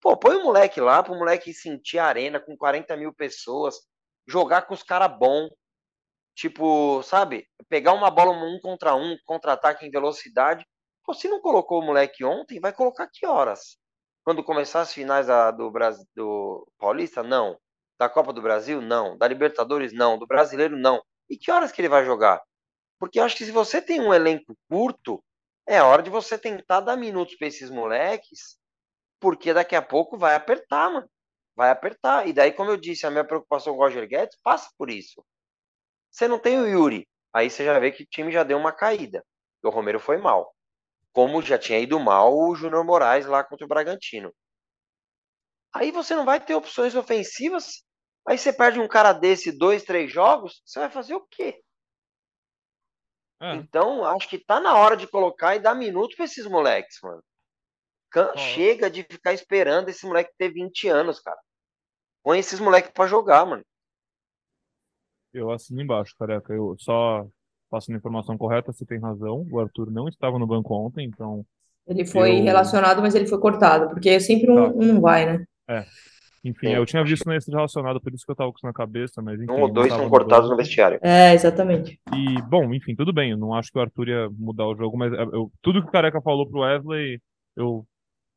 [0.00, 3.76] Pô, põe o moleque lá pro moleque sentir a arena com 40 mil pessoas,
[4.26, 5.50] jogar com os caras bons.
[6.37, 7.48] Tipo, sabe?
[7.68, 10.64] Pegar uma bola um contra um, contra-ataque em velocidade.
[11.04, 13.76] Pô, se não colocou o moleque ontem, vai colocar que horas?
[14.24, 17.22] Quando começar as finais da, do, Brasil, do Paulista?
[17.22, 17.58] Não.
[17.98, 18.80] Da Copa do Brasil?
[18.80, 19.16] Não.
[19.18, 19.92] Da Libertadores?
[19.92, 20.18] Não.
[20.18, 20.76] Do Brasileiro?
[20.76, 21.02] Não.
[21.28, 22.40] E que horas que ele vai jogar?
[23.00, 25.22] Porque eu acho que se você tem um elenco curto,
[25.66, 28.58] é hora de você tentar dar minutos para esses moleques,
[29.20, 31.09] porque daqui a pouco vai apertar, mano.
[31.57, 32.26] Vai apertar.
[32.28, 35.24] E daí, como eu disse, a minha preocupação com o Roger Guedes passa por isso.
[36.11, 38.72] Você não tem o Yuri, aí você já vê que o time já deu uma
[38.72, 39.24] caída.
[39.62, 40.54] O Romero foi mal.
[41.12, 44.33] Como já tinha ido mal o Júnior Moraes lá contra o Bragantino.
[45.74, 47.83] Aí você não vai ter opções ofensivas
[48.28, 51.62] Aí você perde um cara desse dois, três jogos, você vai fazer o quê?
[53.40, 53.54] É.
[53.54, 57.22] Então, acho que tá na hora de colocar e dar minutos pra esses moleques, mano.
[58.37, 61.38] Chega de ficar esperando esse moleque ter 20 anos, cara.
[62.23, 63.62] Põe esses moleques pra jogar, mano.
[65.33, 66.53] Eu assino embaixo, careca.
[66.53, 67.27] Eu só
[67.71, 69.47] passando a informação correta, você tem razão.
[69.51, 71.44] O Arthur não estava no banco ontem, então.
[71.87, 72.42] Ele foi eu...
[72.42, 74.68] relacionado, mas ele foi cortado, porque sempre um, tá.
[74.75, 75.44] um não vai, né?
[75.68, 75.85] É.
[76.44, 79.21] Enfim, eu tinha visto nesse relacionado, por isso que eu tava com isso na cabeça,
[79.21, 79.51] mas enfim.
[79.51, 80.99] Um ou dois são cortados no vestiário.
[81.03, 82.01] É, exatamente.
[82.14, 83.33] E, bom, enfim, tudo bem.
[83.33, 85.92] Eu não acho que o Arthur ia mudar o jogo, mas eu, tudo que o
[85.92, 87.21] Careca falou pro Wesley,
[87.57, 87.85] eu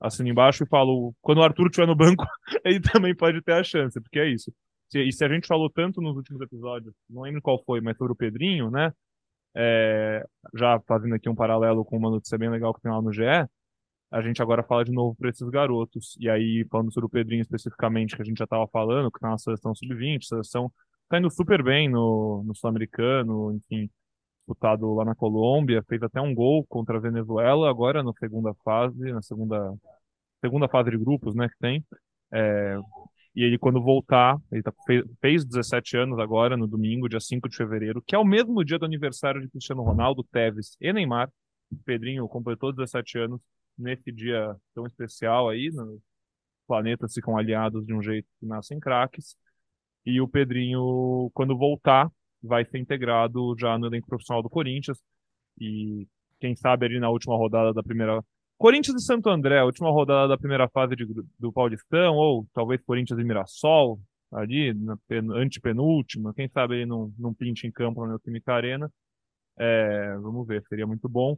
[0.02, 2.26] assino embaixo e falo, quando o Arthur estiver no banco,
[2.66, 4.52] ele também pode ter a chance, porque é isso.
[4.94, 8.12] E se a gente falou tanto nos últimos episódios, não lembro qual foi, mas sobre
[8.12, 8.92] o Pedrinho, né?
[9.56, 13.12] É, já fazendo aqui um paralelo com uma notícia bem legal que tem lá no
[13.12, 13.24] GE,
[14.12, 16.18] a gente agora fala de novo para esses garotos.
[16.20, 19.30] E aí, falando sobre o Pedrinho especificamente, que a gente já estava falando, que tá
[19.30, 20.72] na seleção sub-20, seleção
[21.08, 23.90] tá indo super bem no, no Sul-Americano, enfim,
[24.42, 29.12] disputado lá na Colômbia, fez até um gol contra a Venezuela, agora na segunda fase,
[29.12, 29.74] na segunda,
[30.42, 31.86] segunda fase de grupos, né, que tem.
[32.34, 32.78] É,
[33.36, 37.48] e ele, quando voltar, ele tá, fez, fez 17 anos agora, no domingo, dia 5
[37.48, 41.30] de fevereiro, que é o mesmo dia do aniversário de Cristiano Ronaldo, Tevez e Neymar.
[41.86, 43.40] Pedrinho completou 17 anos
[43.78, 46.02] nesse dia tão especial aí, os
[46.68, 49.38] planetas ficam aliados de um jeito que nascem craques,
[50.06, 54.98] e o Pedrinho, quando voltar, vai ser integrado já no elenco profissional do Corinthians,
[55.60, 56.08] e
[56.40, 58.24] quem sabe ali na última rodada da primeira...
[58.58, 61.06] Corinthians e Santo André, última rodada da primeira fase de,
[61.40, 64.00] do Paulistão, ou talvez Corinthians e Mirassol,
[64.32, 64.98] ali, na
[65.36, 68.92] antepenúltima, quem sabe ele não, não pinte em campo na Neoquímica Arena.
[69.58, 71.38] É, vamos ver, seria muito bom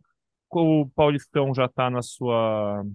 [0.60, 2.86] o Paulistão já está na sua.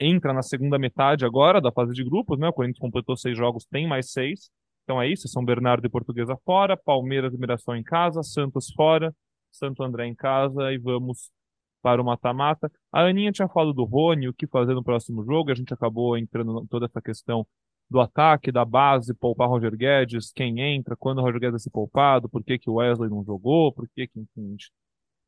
[0.00, 2.48] Entra na segunda metade agora da fase de grupos, né?
[2.48, 4.50] O Corinthians completou seis jogos, tem mais seis.
[4.84, 9.14] Então é isso: São Bernardo e Portuguesa fora, Palmeiras e Mirassol em casa, Santos fora,
[9.50, 11.30] Santo André em casa e vamos
[11.82, 12.70] para o mata-mata.
[12.92, 16.16] A Aninha tinha falado do Rony, o que fazer no próximo jogo, a gente acabou
[16.16, 17.46] entrando toda essa questão
[17.90, 21.70] do ataque, da base, poupar Roger Guedes, quem entra, quando o Roger Guedes vai ser
[21.70, 24.56] poupado, por que, que o Wesley não jogou, por que, que enfim,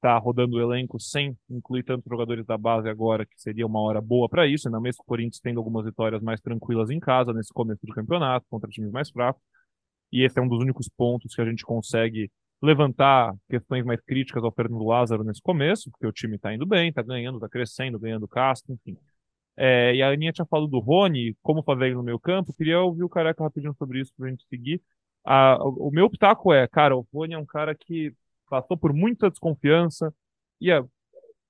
[0.04, 4.02] está rodando o elenco sem incluir tantos jogadores da base agora, que seria uma hora
[4.02, 7.52] boa para isso, ainda mesmo o Corinthians tendo algumas vitórias mais tranquilas em casa nesse
[7.52, 9.42] começo do campeonato, contra times mais fracos.
[10.12, 12.30] E esse é um dos únicos pontos que a gente consegue
[12.62, 16.90] levantar questões mais críticas ao Fernando Lázaro nesse começo, porque o time está indo bem,
[16.90, 18.98] está ganhando, está crescendo, ganhando casco, enfim.
[19.56, 22.52] É, e a Aninha tinha falado do Rony, como fazer ele no meio campo.
[22.54, 24.82] Queria ouvir o Careca rapidinho sobre isso pra gente seguir.
[25.24, 28.14] A, o, o meu pitaco é, cara, o Rony é um cara que
[28.54, 30.14] passou por muita desconfiança,
[30.60, 30.84] ia,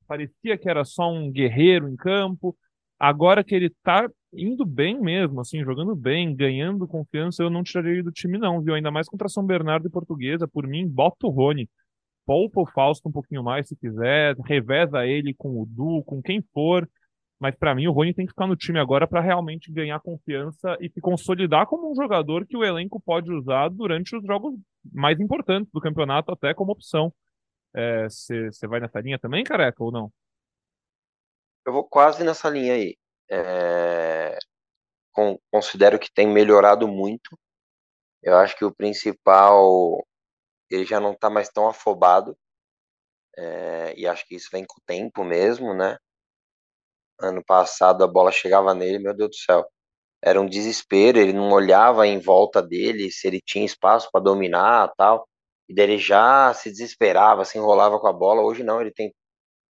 [0.06, 2.56] parecia que era só um guerreiro em campo.
[2.98, 7.92] Agora que ele tá indo bem mesmo, assim, jogando bem, ganhando confiança, eu não tiraria
[7.92, 8.74] ele do time, não, viu?
[8.74, 10.48] Ainda mais contra São Bernardo e Portuguesa.
[10.48, 11.68] Por mim, bota o Rony.
[12.24, 16.42] Poupa o Fausto um pouquinho mais se quiser, reveza ele com o Du, com quem
[16.54, 16.88] for.
[17.40, 20.76] Mas para mim o Rony tem que ficar no time agora para realmente ganhar confiança
[20.80, 24.54] e se consolidar como um jogador que o elenco pode usar durante os jogos
[24.92, 27.12] mais importantes do campeonato, até como opção.
[28.08, 30.12] Você é, vai nessa linha também, careca, ou não?
[31.66, 32.96] Eu vou quase nessa linha aí.
[33.28, 34.38] É...
[35.12, 37.36] Com, considero que tem melhorado muito.
[38.22, 40.06] Eu acho que o principal,
[40.70, 42.36] ele já não está mais tão afobado.
[43.36, 43.94] É...
[43.98, 45.98] E acho que isso vem com o tempo mesmo, né?
[47.20, 49.66] Ano passado a bola chegava nele, meu Deus do céu.
[50.22, 54.92] Era um desespero, ele não olhava em volta dele se ele tinha espaço para dominar
[54.96, 55.28] tal.
[55.68, 58.42] E daí ele já se desesperava, se enrolava com a bola.
[58.42, 59.14] Hoje não, ele tem,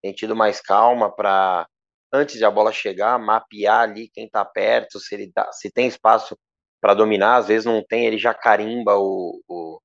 [0.01, 1.67] tem tido mais calma para,
[2.13, 5.87] antes de a bola chegar, mapear ali quem está perto, se, ele dá, se tem
[5.87, 6.37] espaço
[6.81, 7.37] para dominar.
[7.37, 9.79] Às vezes não tem, ele já carimba o, o,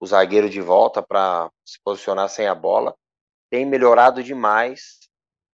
[0.00, 2.94] o zagueiro de volta para se posicionar sem a bola.
[3.50, 5.07] Tem melhorado demais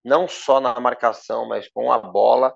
[0.04, 2.54] não só na marcação, mas com a bola.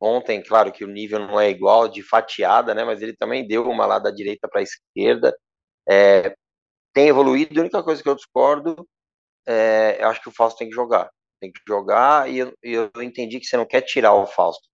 [0.00, 2.84] Ontem, claro que o nível não é igual de fatiada, né?
[2.84, 5.36] Mas ele também deu uma lá da direita para a esquerda.
[5.88, 6.34] É,
[6.92, 7.58] tem evoluído.
[7.58, 8.86] A única coisa que eu discordo
[9.46, 11.10] é, eu acho que o Fausto tem que jogar.
[11.40, 14.68] Tem que jogar e eu, eu entendi que você não quer tirar o Fausto.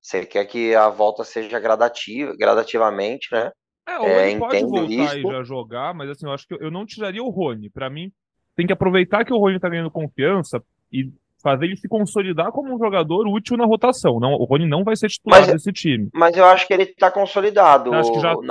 [0.00, 3.50] Você quer que a volta seja gradativa, gradativamente, né?
[3.86, 5.18] É, o Rony é, pode voltar isso.
[5.18, 7.70] e já jogar, mas assim, eu acho que eu não tiraria o Rony.
[7.70, 8.12] Para mim,
[8.54, 11.10] tem que aproveitar que o Rony tá ganhando confiança e
[11.44, 14.18] fazer ele se consolidar como um jogador útil na rotação.
[14.18, 16.08] Não, o Rony não vai ser titular mas, desse time.
[16.14, 18.02] Mas eu acho que ele está consolidado na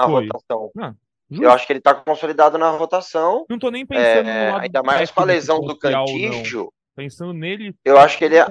[0.05, 0.27] foi.
[0.27, 0.71] rotação.
[0.79, 0.93] Ah,
[1.31, 3.47] eu acho que ele está consolidado na rotação.
[3.49, 6.71] Não estou nem pensando é, no lado Ainda mais com a lesão do Cantijo.
[6.95, 7.75] Pensando nele.
[7.83, 8.45] Eu acho que ele é.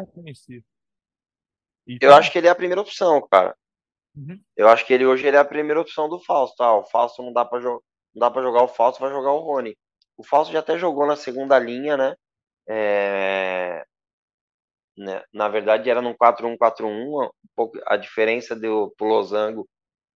[2.01, 3.55] Eu acho que ele é a primeira opção, cara.
[4.17, 4.39] Uhum.
[4.57, 6.61] Eu acho que ele hoje ele é a primeira opção do Fausto.
[6.61, 7.81] Ah, o Fausto não dá para jogar,
[8.13, 9.77] não dá para jogar o Fausto, vai jogar o Rony.
[10.17, 12.17] O Fausto já até jogou na segunda linha, né?
[12.69, 13.87] É
[15.03, 15.23] né?
[15.33, 16.87] Na verdade, era num 4-1-4-1.
[16.87, 17.31] Um
[17.87, 19.69] a diferença do pro losango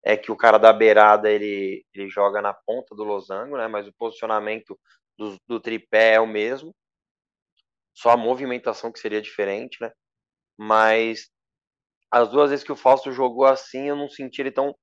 [0.04, 3.66] é que o cara da beirada ele, ele joga na ponta do losango, né?
[3.68, 4.78] mas o posicionamento
[5.18, 6.74] do, do tripé é o mesmo.
[7.94, 9.90] Só a movimentação que seria diferente, né?
[10.58, 11.30] Mas
[12.10, 14.74] as duas vezes que o Fausto jogou assim, eu não senti ele tão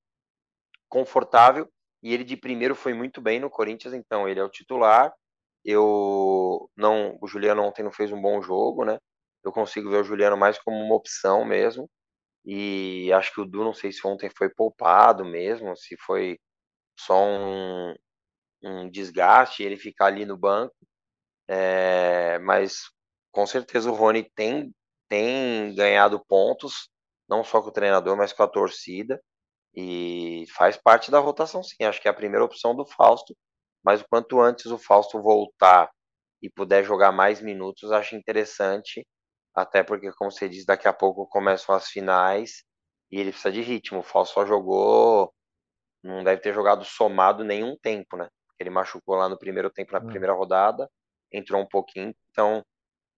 [0.90, 1.70] confortável.
[2.04, 5.14] E ele de primeiro foi muito bem no Corinthians, então ele é o titular.
[5.64, 9.00] Eu não, o Juliano ontem não fez um bom jogo, né?
[9.44, 11.90] Eu consigo ver o Juliano mais como uma opção mesmo.
[12.46, 16.40] E acho que o Du, não sei se ontem foi poupado mesmo, se foi
[17.00, 17.96] só um,
[18.64, 20.76] um desgaste ele ficar ali no banco.
[21.48, 22.84] É, mas
[23.32, 24.74] com certeza o Rony tem,
[25.10, 26.90] tem ganhado pontos,
[27.30, 29.22] não só com o treinador, mas com a torcida.
[29.76, 31.84] E faz parte da rotação, sim.
[31.86, 33.36] Acho que é a primeira opção do Fausto.
[33.84, 35.90] Mas o quanto antes o Fausto voltar
[36.42, 39.06] e puder jogar mais minutos, acho interessante
[39.54, 42.64] até porque, como você diz, daqui a pouco começam as finais
[43.12, 44.00] e ele precisa de ritmo.
[44.00, 45.34] O Fal só jogou,
[46.02, 48.28] não deve ter jogado somado nenhum tempo, né?
[48.60, 50.08] Ele machucou lá no primeiro tempo, na hum.
[50.08, 50.90] primeira rodada,
[51.32, 52.16] entrou um pouquinho.
[52.32, 52.66] Então,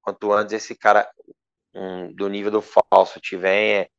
[0.01, 1.09] quanto antes esse cara
[1.73, 3.89] um, do nível do falso tiver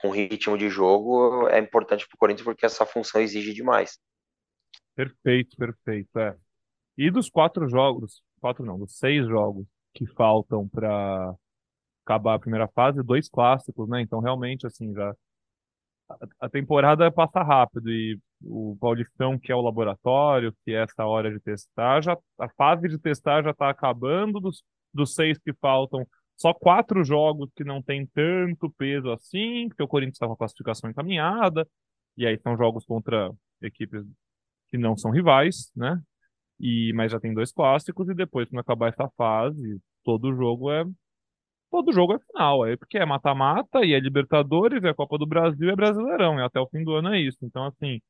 [0.00, 4.00] com ritmo de jogo, é importante para o Corinthians porque essa função exige demais.
[4.96, 6.18] Perfeito, perfeito.
[6.18, 6.36] É.
[6.98, 11.34] E dos quatro jogos, quatro não, dos seis jogos que faltam para
[12.04, 14.02] acabar a primeira fase, dois clássicos, né?
[14.02, 15.14] Então, realmente, assim, já
[16.38, 21.32] a temporada passa rápido e o Paulistão, que é o laboratório, que é essa hora
[21.32, 24.62] de testar, já a fase de testar já está acabando dos,
[24.94, 26.06] dos seis que faltam.
[26.36, 30.36] Só quatro jogos que não tem tanto peso assim, porque o Corinthians está com a
[30.36, 31.66] classificação encaminhada,
[32.16, 33.32] e aí são jogos contra
[33.62, 34.04] equipes
[34.68, 36.00] que não são rivais, né?
[36.60, 40.84] E, mas já tem dois clássicos, e depois, quando acabar essa fase, todo jogo é.
[41.70, 45.68] Todo jogo é final, é porque é mata-mata, e é Libertadores, é Copa do Brasil,
[45.68, 47.38] é Brasileirão, e até o fim do ano é isso.
[47.42, 48.00] Então, assim,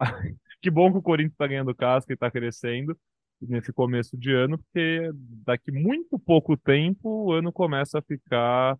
[0.62, 2.96] que bom que o Corinthians tá ganhando casca e tá crescendo
[3.40, 5.10] nesse começo de ano, porque
[5.46, 8.78] daqui muito pouco tempo o ano começa a ficar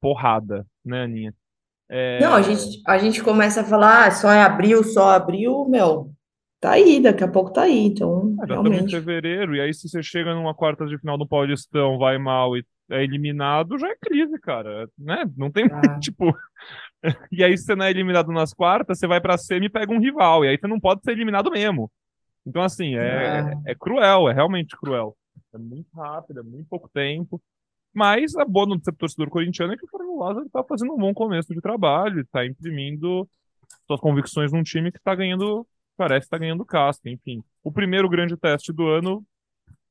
[0.00, 1.34] porrada, né, Aninha?
[1.88, 2.20] É...
[2.20, 6.12] Não, a gente, a gente começa a falar, ah, só é abril, só abril, meu,
[6.60, 8.88] tá aí, daqui a pouco tá aí, então É, já estamos em realmente.
[8.88, 12.64] fevereiro, e aí se você chega numa quarta de final do Paulistão, vai mal e
[12.90, 15.24] é eliminado, já é crise, cara, né?
[15.36, 16.32] Não tem, Ah, tipo...
[17.32, 19.92] E aí se você não é eliminado nas quartas, você vai pra semi e pega
[19.92, 21.90] um rival, e aí você não pode ser eliminado mesmo.
[22.46, 25.16] Então, assim, é, ah, é cruel, é realmente cruel.
[25.54, 27.42] É muito rápido, é muito pouco tempo.
[27.94, 30.98] Mas a boa notícia pro torcedor corintiano é que o Fernando Lázaro tá fazendo um
[30.98, 33.28] bom começo de trabalho, tá imprimindo
[33.86, 35.66] suas convicções num time que tá ganhando,
[35.98, 37.42] parece que tá ganhando casca, enfim.
[37.62, 39.26] O primeiro grande teste do ano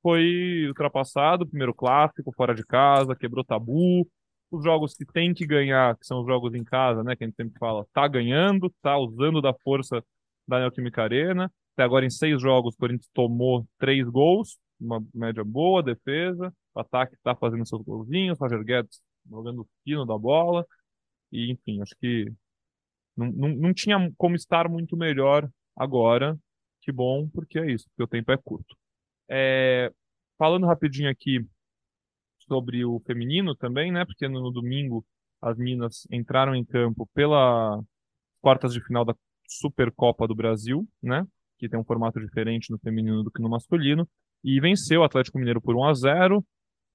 [0.02, 4.08] foi ultrapassado, o primeiro clássico, fora de casa, quebrou tabu.
[4.50, 7.28] Os jogos que tem que ganhar, que são os jogos em casa, né, que a
[7.28, 10.02] gente sempre fala, tá ganhando, tá usando da força
[10.48, 11.52] da Neoquímica Arena.
[11.74, 16.54] Até agora, em seis jogos, o Corinthians tomou três gols, uma média boa, defesa.
[16.74, 20.66] O ataque tá fazendo seus golzinhos, Roger Guedes jogando o fino da bola.
[21.32, 22.32] E, enfim, acho que
[23.16, 26.38] não, não, não tinha como estar muito melhor agora.
[26.82, 28.76] Que bom, porque é isso, porque o tempo é curto.
[29.30, 29.92] É,
[30.38, 31.46] falando rapidinho aqui
[32.48, 34.06] sobre o feminino também, né?
[34.06, 35.06] Porque no, no domingo
[35.42, 37.82] as Minas entraram em campo pela
[38.42, 39.16] quartas de final da
[39.48, 41.26] Supercopa do Brasil, né?
[41.58, 44.08] Que tem um formato diferente no feminino do que no masculino.
[44.44, 46.46] E venceu o Atlético Mineiro por 1 a 0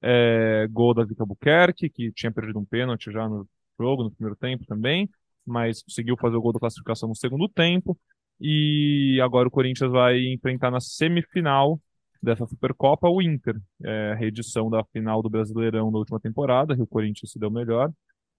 [0.02, 4.36] é, gol da Vika Buquerque, que tinha perdido um pênalti já no jogo, no primeiro
[4.36, 5.08] tempo também,
[5.46, 7.98] mas conseguiu fazer o gol da classificação no segundo tempo.
[8.44, 11.80] E agora o Corinthians vai enfrentar na semifinal
[12.20, 16.86] dessa Supercopa o Inter, é, reedição da final do Brasileirão da última temporada, que o
[16.86, 17.92] Corinthians se deu melhor.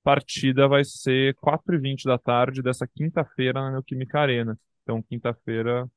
[0.03, 4.59] Partida vai ser 4h20 da tarde dessa quinta-feira na Neoquímica Arena.
[4.83, 5.89] Então, quinta-feira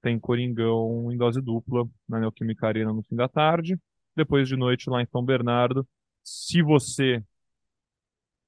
[0.00, 3.76] tem Coringão em dose dupla na Neoquímica Arena no fim da tarde.
[4.16, 5.84] Depois de noite lá em São Bernardo.
[6.22, 7.20] Se você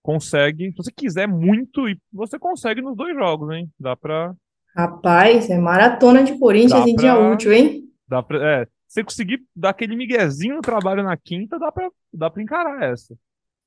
[0.02, 3.70] consegue, se você quiser muito, e você consegue nos dois jogos, hein?
[3.78, 4.34] Dá pra,
[4.74, 7.84] rapaz, é maratona de Corinthians dá em dia pra, útil, hein?
[8.08, 11.88] dá pra, é, se você conseguir dar aquele miguezinho no trabalho na quinta, dá pra,
[12.12, 13.14] dá pra encarar essa.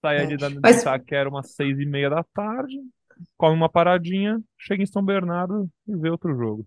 [0.02, 0.22] Sai É.
[0.22, 2.76] ali da, Mas Itaquera umas seis e meia da tarde,
[3.38, 6.66] come uma paradinha, chega em São Bernardo e vê outro jogo.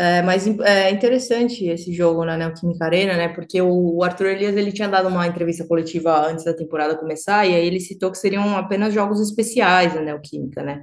[0.00, 3.26] É, mas é interessante esse jogo na Neoquímica Arena, né?
[3.30, 7.52] Porque o Arthur Elias ele tinha dado uma entrevista coletiva antes da temporada começar e
[7.52, 10.82] aí ele citou que seriam apenas jogos especiais na Neoquímica, né?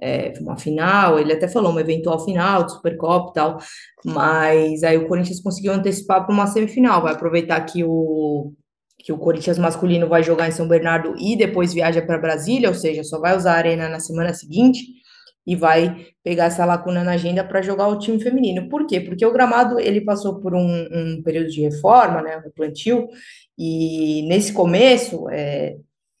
[0.00, 3.58] É, uma final, ele até falou uma eventual final de Supercopa e tal,
[4.04, 8.52] mas aí o Corinthians conseguiu antecipar para uma semifinal, vai aproveitar que o
[8.96, 12.74] que o Corinthians masculino vai jogar em São Bernardo e depois viaja para Brasília, ou
[12.74, 14.84] seja, só vai usar a arena na semana seguinte
[15.46, 18.68] e vai pegar essa lacuna na agenda para jogar o time feminino.
[18.68, 19.00] Por quê?
[19.00, 23.06] Porque o gramado ele passou por um, um período de reforma, né, plantio,
[23.56, 25.76] e nesse começo é,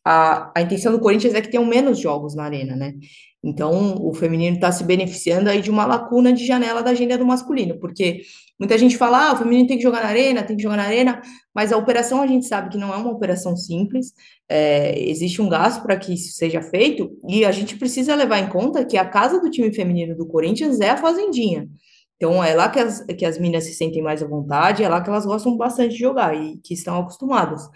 [0.08, 2.94] a, a intenção do Corinthians é que tenham menos jogos na arena, né?
[3.42, 7.26] Então o feminino está se beneficiando aí de uma lacuna de janela da agenda do
[7.26, 8.20] masculino, porque
[8.56, 10.84] muita gente fala, ah, o feminino tem que jogar na arena, tem que jogar na
[10.84, 11.20] arena,
[11.52, 14.12] mas a operação a gente sabe que não é uma operação simples,
[14.48, 18.48] é, existe um gasto para que isso seja feito, e a gente precisa levar em
[18.48, 21.68] conta que a casa do time feminino do Corinthians é a Fazendinha.
[22.16, 25.02] Então, é lá que as, que as meninas se sentem mais à vontade, é lá
[25.02, 27.68] que elas gostam bastante de jogar e que estão acostumadas.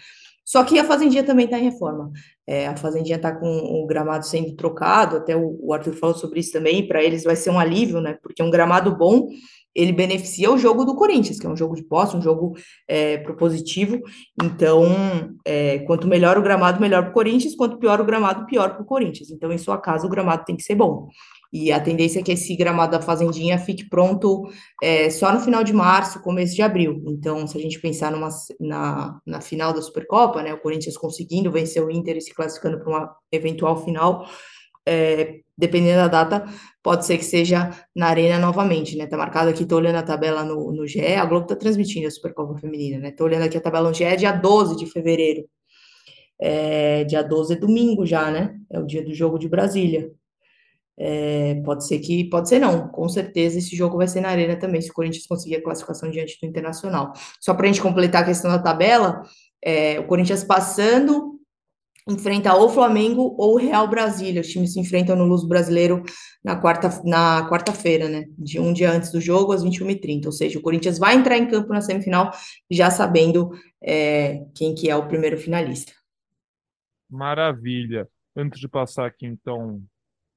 [0.51, 2.11] Só que a Fazendinha também está em reforma.
[2.45, 6.41] É, a Fazendinha está com o gramado sendo trocado, até o, o Arthur falou sobre
[6.41, 8.19] isso também, para eles vai ser um alívio, né?
[8.21, 9.29] Porque um gramado bom
[9.73, 12.57] ele beneficia o jogo do Corinthians, que é um jogo de posse, um jogo
[12.89, 14.01] é, propositivo.
[14.43, 14.89] Então,
[15.45, 18.83] é, quanto melhor o gramado, melhor para o Corinthians, quanto pior o gramado, pior para
[18.83, 19.31] o Corinthians.
[19.31, 21.07] Então, em sua casa, o gramado tem que ser bom.
[21.53, 24.49] E a tendência é que esse gramado da Fazendinha fique pronto
[24.83, 27.03] é, só no final de março, começo de abril.
[27.09, 28.29] Então, se a gente pensar numa,
[28.61, 32.79] na, na final da Supercopa, né, o Corinthians conseguindo vencer o Inter e se classificando
[32.79, 34.29] para uma eventual final,
[34.87, 36.45] é, dependendo da data,
[36.83, 39.07] pode ser que seja na Arena novamente, né?
[39.07, 42.11] Tá marcado aqui, tô olhando a tabela no, no GE, a Globo tá transmitindo a
[42.11, 43.11] Supercopa Feminina, né?
[43.11, 45.45] Tô olhando aqui a tabela no GE, dia 12 de fevereiro.
[46.41, 48.57] É, dia 12 é domingo já, né?
[48.71, 50.11] É o dia do jogo de Brasília.
[50.99, 54.57] É, pode ser que, pode ser não, com certeza esse jogo vai ser na Arena
[54.57, 57.13] também, se o Corinthians conseguir a classificação diante do Internacional.
[57.41, 59.23] Só para a gente completar a questão da tabela,
[59.65, 61.41] é, o Corinthians passando
[62.09, 64.41] enfrenta ou Flamengo ou Real Brasília.
[64.41, 66.03] Os times se enfrentam no Luz Brasileiro
[66.43, 68.25] na quarta na quarta-feira, né?
[68.39, 70.27] De um dia antes do jogo, às 21h30.
[70.27, 72.31] Ou seja, o Corinthians vai entrar em campo na semifinal
[72.71, 73.51] já sabendo
[73.83, 75.93] é, quem que é o primeiro finalista.
[77.09, 78.09] Maravilha.
[78.37, 79.83] Antes de passar aqui, então,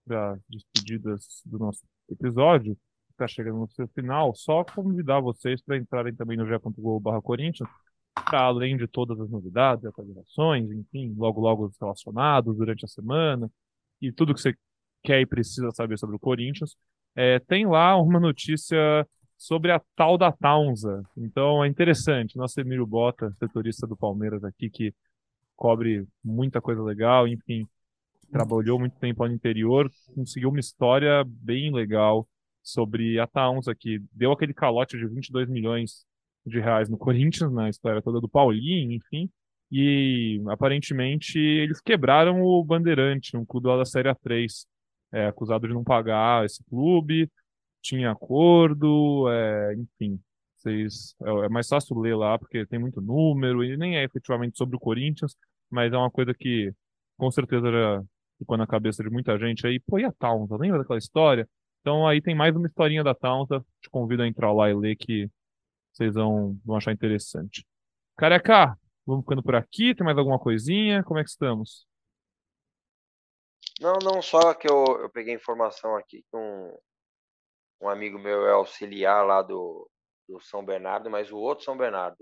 [0.06, 5.78] para despedidas do nosso episódio, que está chegando no seu final, só convidar vocês para
[5.78, 7.70] entrarem também no ge.globo Corinthians,
[8.14, 13.50] para além de todas as novidades, atualizações, enfim, logo logo os relacionados durante a semana,
[14.02, 14.56] e tudo que você
[15.04, 16.76] quer e precisa saber sobre o Corinthians,
[17.16, 21.04] é, tem lá uma notícia sobre a tal da Taunza.
[21.18, 22.38] Então é interessante.
[22.38, 24.94] Nosso Emílio Bota, setorista do Palmeiras aqui, que
[25.56, 27.68] cobre muita coisa legal, enfim,
[28.34, 32.28] trabalhou muito tempo no interior, conseguiu uma história bem legal
[32.64, 36.04] sobre a Taunza, que deu aquele calote de 22 milhões
[36.46, 39.30] de reais no Corinthians, na história toda do Paulinho, enfim.
[39.72, 44.66] E aparentemente eles quebraram o Bandeirante, um clube lá da Série A3,
[45.12, 47.30] é, acusado de não pagar esse clube,
[47.82, 50.20] tinha acordo, é, enfim.
[50.58, 54.58] Vocês, é, é mais fácil ler lá porque tem muito número e nem é efetivamente
[54.58, 55.36] sobre o Corinthians,
[55.70, 56.74] mas é uma coisa que
[57.18, 58.04] com certeza
[58.44, 59.80] ficou na cabeça de muita gente aí.
[59.80, 60.56] Pô, e a Taunta?
[60.58, 61.50] Lembra daquela história?
[61.82, 63.66] Então aí tem mais uma historinha da Taunta.
[63.82, 65.30] Te convido a entrar lá e ler que
[65.92, 67.66] vocês vão, vão achar interessante.
[68.18, 69.96] Careca, vamos ficando por aqui.
[69.96, 71.04] Tem mais alguma coisinha?
[71.04, 71.88] Como é que estamos?
[73.80, 76.78] Não, não, só que eu, eu peguei informação aqui que um,
[77.82, 79.90] um amigo meu é auxiliar lá do,
[80.28, 82.18] do São Bernardo, mas o outro São Bernardo,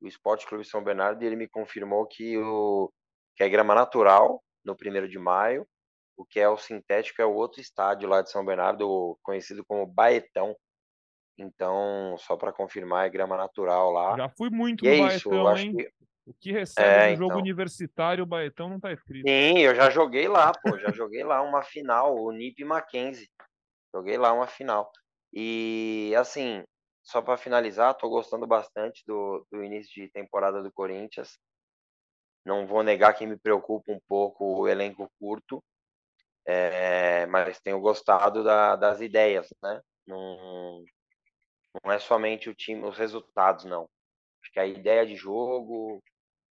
[0.00, 2.90] o Esporte Clube São Bernardo, ele me confirmou que, o,
[3.36, 5.66] que é grama natural no primeiro de maio,
[6.16, 9.86] o que é o sintético é o outro estádio lá de São Bernardo, conhecido como
[9.86, 10.56] Baetão.
[11.38, 14.16] Então, só para confirmar, é grama natural lá.
[14.16, 15.76] Já fui muito e no é Baetão, isso, hein?
[15.76, 15.92] Que...
[16.26, 17.38] O que recebe é, no jogo então...
[17.38, 19.26] universitário, o Baetão não tá escrito.
[19.26, 20.76] Sim, eu já joguei lá, pô.
[20.76, 23.30] Já joguei lá uma final, o Nip Mackenzie.
[23.94, 24.90] Joguei lá uma final.
[25.32, 26.62] E, assim,
[27.02, 31.38] só para finalizar, tô gostando bastante do, do início de temporada do Corinthians.
[32.48, 35.62] Não vou negar que me preocupa um pouco o elenco curto,
[36.46, 39.82] é, mas tenho gostado da, das ideias, né?
[40.06, 40.82] Não,
[41.84, 43.86] não é somente o time, os resultados, não.
[44.42, 46.02] Acho que a ideia de jogo, o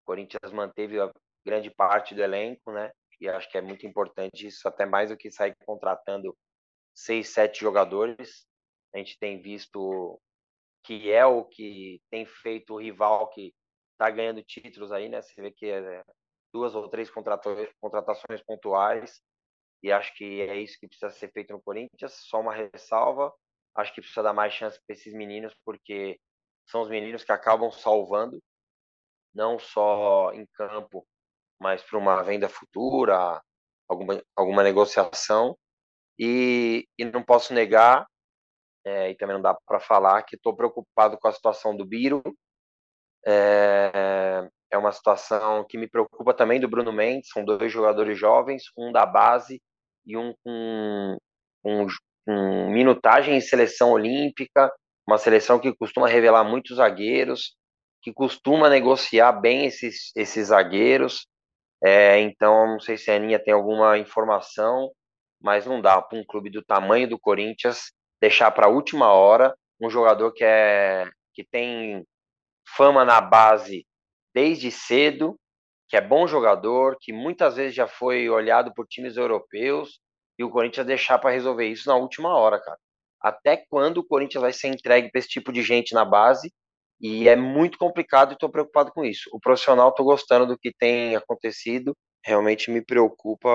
[0.06, 1.12] Corinthians manteve a
[1.44, 2.92] grande parte do elenco, né?
[3.20, 6.38] E acho que é muito importante isso, até mais do que sair contratando
[6.94, 8.46] seis, sete jogadores.
[8.94, 10.22] A gente tem visto
[10.84, 13.52] que é o que tem feito o rival que
[13.98, 15.22] está ganhando títulos aí, né?
[15.22, 16.04] Você vê que é
[16.54, 19.22] duas ou três contratações pontuais
[19.84, 22.14] e acho que é isso que precisa ser feito no Corinthians.
[22.14, 23.34] Só uma ressalva,
[23.76, 26.20] acho que precisa dar mais chance para esses meninos porque
[26.68, 28.42] são os meninos que acabam salvando,
[29.34, 31.08] não só em campo,
[31.60, 33.42] mas para uma venda futura,
[33.88, 35.58] alguma, alguma negociação.
[36.20, 38.08] E, e não posso negar,
[38.84, 42.24] é, e também não dá para falar, que estou preocupado com a situação do Biro,
[43.28, 47.30] é, é uma situação que me preocupa também do Bruno Mendes.
[47.30, 49.62] São dois jogadores jovens, um da base
[50.06, 51.18] e um com,
[51.62, 51.88] com,
[52.26, 54.72] com minutagem em seleção olímpica,
[55.06, 57.56] uma seleção que costuma revelar muitos zagueiros,
[58.02, 61.28] que costuma negociar bem esses, esses zagueiros.
[61.84, 64.90] É, então, não sei se a Aninha tem alguma informação,
[65.42, 69.54] mas não dá para um clube do tamanho do Corinthians deixar para a última hora
[69.80, 72.04] um jogador que é que tem
[72.76, 73.86] fama na base
[74.34, 75.36] desde cedo,
[75.90, 80.00] que é bom jogador, que muitas vezes já foi olhado por times europeus,
[80.38, 82.78] e o Corinthians deixar para resolver isso na última hora, cara.
[83.22, 86.54] Até quando o Corinthians vai ser entregue para esse tipo de gente na base?
[87.00, 89.30] E é muito complicado e estou preocupado com isso.
[89.32, 91.96] O profissional estou gostando do que tem acontecido.
[92.24, 93.50] Realmente me preocupa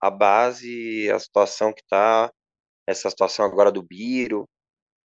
[0.00, 2.30] a base, a situação que está,
[2.86, 4.48] essa situação agora do Biro.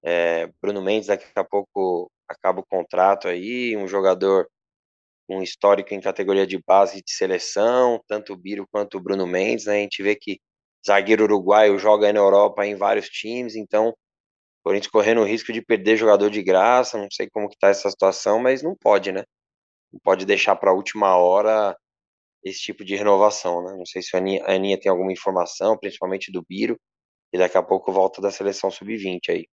[0.05, 4.47] É, Bruno Mendes daqui a pouco acaba o contrato aí, um jogador
[5.27, 9.65] com histórico em categoria de base de seleção, tanto o Biro quanto o Bruno Mendes,
[9.65, 9.77] né?
[9.77, 10.39] A gente vê que
[10.85, 13.95] zagueiro uruguaio joga aí na Europa em vários times, então o
[14.63, 17.89] Corinthians correndo o risco de perder jogador de graça, não sei como que tá essa
[17.89, 19.23] situação, mas não pode, né?
[19.93, 21.77] Não pode deixar para a última hora
[22.43, 23.75] esse tipo de renovação, né?
[23.77, 26.79] Não sei se a Aninha, a Aninha tem alguma informação, principalmente do Biro,
[27.33, 29.47] e daqui a pouco volta da seleção sub-20 aí.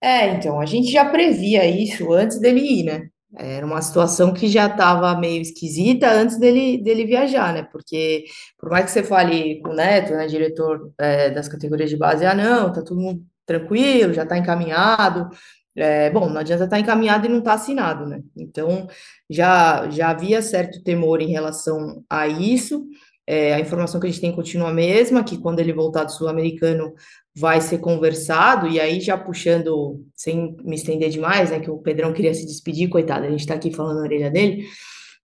[0.00, 3.08] É, então, a gente já previa isso antes dele ir, né?
[3.38, 7.62] Era uma situação que já estava meio esquisita antes dele, dele viajar, né?
[7.64, 8.24] Porque,
[8.58, 12.24] por mais que você fale com o Neto, né, diretor é, das categorias de base,
[12.24, 15.28] ah, não, tá tudo tranquilo, já está encaminhado.
[15.76, 18.22] É, bom, não adianta estar tá encaminhado e não estar tá assinado, né?
[18.36, 18.86] Então,
[19.28, 22.86] já, já havia certo temor em relação a isso.
[23.26, 26.12] É, a informação que a gente tem continua a mesma, que quando ele voltar do
[26.12, 26.94] Sul-Americano
[27.34, 32.12] vai ser conversado, e aí já puxando, sem me estender demais, né, que o Pedrão
[32.12, 34.64] queria se despedir, coitado, a gente está aqui falando na orelha dele,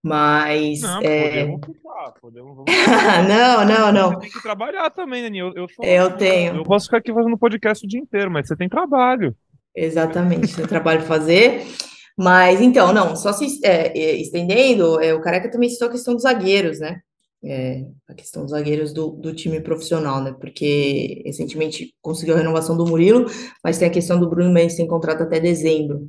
[0.02, 0.80] mas...
[0.80, 1.28] Não, é...
[1.28, 2.56] podemos puxar, podemos...
[2.56, 2.64] Vamos...
[3.28, 4.10] não, não, não.
[4.10, 5.84] Você tem que trabalhar também, Dani, eu, eu, sou...
[5.84, 6.56] eu tenho.
[6.56, 9.34] Eu posso ficar aqui fazendo podcast o dia inteiro, mas você tem trabalho.
[9.74, 11.64] Exatamente, tem trabalho fazer...
[12.14, 16.12] Mas então, não, só se é, é, estendendo, é, o Careca também citou a questão
[16.12, 17.00] dos zagueiros, né?
[17.44, 20.34] É, a questão dos zagueiros do, do time profissional, né?
[20.40, 23.26] Porque recentemente conseguiu a renovação do Murilo,
[23.64, 26.08] mas tem a questão do Bruno Mendes tem contrato até dezembro.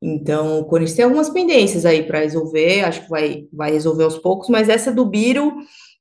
[0.00, 4.18] Então, o Corinthians tem algumas pendências aí para resolver, acho que vai, vai resolver aos
[4.18, 5.54] poucos, mas essa do Biro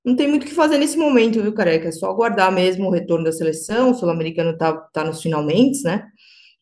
[0.04, 1.88] não tem muito o que fazer nesse momento, viu, careca?
[1.88, 6.04] É só aguardar mesmo o retorno da seleção, o sul-americano tá, tá nos finalmente, né?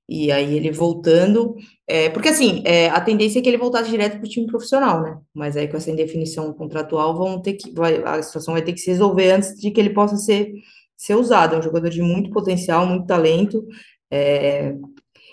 [0.10, 1.56] E aí ele voltando,
[1.90, 5.02] é, porque assim, é, a tendência é que ele voltasse direto para o time profissional,
[5.02, 5.18] né?
[5.34, 8.80] Mas aí com essa indefinição contratual, vão ter que, vai, a situação vai ter que
[8.80, 10.54] se resolver antes de que ele possa ser,
[10.96, 11.56] ser usado.
[11.56, 13.66] É um jogador de muito potencial, muito talento.
[14.12, 14.76] É,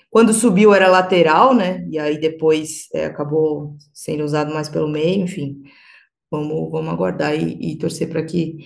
[0.08, 1.86] quando subiu era lateral, né?
[1.90, 5.62] E aí depois é, acabou sendo usado mais pelo meio, enfim.
[6.30, 8.56] Vamos, vamos aguardar e, e torcer para que,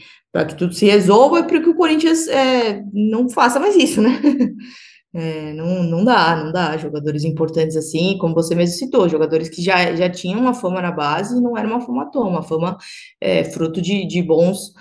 [0.48, 4.10] que tudo se resolva e para que o Corinthians é, não faça mais isso, né?
[5.12, 6.76] É, não, não dá, não dá.
[6.76, 10.92] Jogadores importantes assim, como você mesmo citou, jogadores que já, já tinham uma fama na
[10.92, 12.76] base, não era uma fama à toa, uma fama
[13.20, 14.72] é, fruto de, de bons,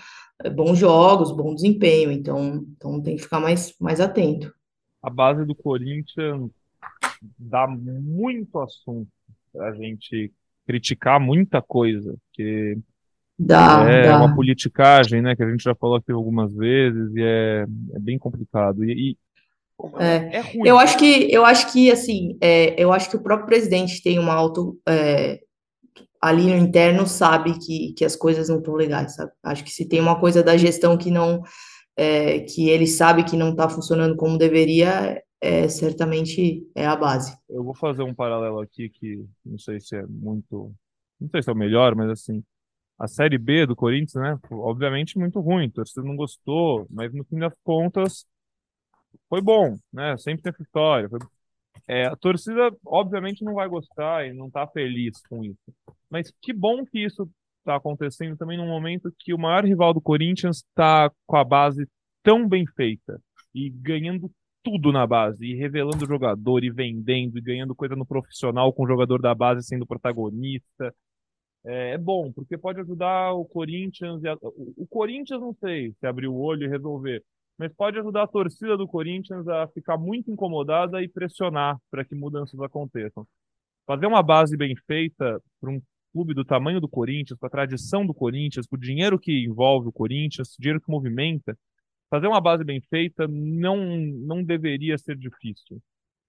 [0.55, 2.11] bons jogos, bom desempenho.
[2.11, 4.53] Então, então tem que ficar mais, mais atento.
[5.01, 6.51] A base do Corinthians
[7.37, 9.07] dá muito assunto
[9.57, 10.31] a gente
[10.67, 12.77] criticar muita coisa, que
[13.37, 14.17] dá, é dá.
[14.17, 18.17] uma politicagem, né, que a gente já falou aqui algumas vezes e é, é bem
[18.17, 18.83] complicado.
[18.83, 19.17] E, e
[19.99, 20.67] é, é ruim.
[20.67, 24.19] Eu acho que, eu acho que assim, é, eu acho que o próprio presidente tem
[24.19, 25.39] uma auto é,
[26.21, 29.31] ali no interno sabe que, que as coisas não estão legais, sabe?
[29.43, 31.41] Acho que se tem uma coisa da gestão que não
[31.95, 37.35] é, que ele sabe que não está funcionando como deveria, é, certamente é a base.
[37.49, 40.73] Eu vou fazer um paralelo aqui que não sei se é muito,
[41.19, 42.43] não sei se é o melhor, mas assim,
[42.97, 44.37] a Série B do Corinthians, né?
[44.51, 48.25] Obviamente muito ruim, torcida não gostou, mas no fim das contas
[49.29, 50.17] foi bom, né?
[50.17, 51.09] Sempre teve história.
[51.09, 51.19] Foi...
[51.87, 55.73] É, a torcida, obviamente, não vai gostar e não está feliz com isso.
[56.09, 57.29] Mas que bom que isso
[57.59, 61.87] está acontecendo também num momento que o maior rival do Corinthians está com a base
[62.23, 63.21] tão bem feita
[63.53, 64.31] e ganhando
[64.63, 68.87] tudo na base, e revelando jogador, e vendendo, e ganhando coisa no profissional com o
[68.87, 70.93] jogador da base sendo protagonista.
[71.65, 74.23] É, é bom, porque pode ajudar o Corinthians.
[74.25, 74.37] A...
[74.77, 77.23] O Corinthians, não sei se abrir o olho e resolver,
[77.59, 82.15] mas pode ajudar a torcida do Corinthians a ficar muito incomodada e pressionar para que
[82.15, 83.27] mudanças aconteçam.
[83.85, 85.81] Fazer uma base bem feita para um
[86.13, 89.89] clube do tamanho do Corinthians, com a tradição do Corinthians, com o dinheiro que envolve
[89.89, 91.57] o Corinthians, dinheiro que movimenta,
[92.09, 95.81] fazer uma base bem feita não, não deveria ser difícil.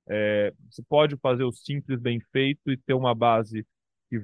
[0.09, 3.65] É, você pode fazer o simples bem feito e ter uma base
[4.09, 4.21] que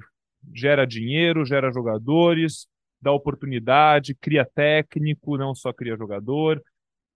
[0.53, 2.67] gera dinheiro, gera jogadores,
[3.01, 6.61] dá oportunidade, cria técnico, não só cria jogador,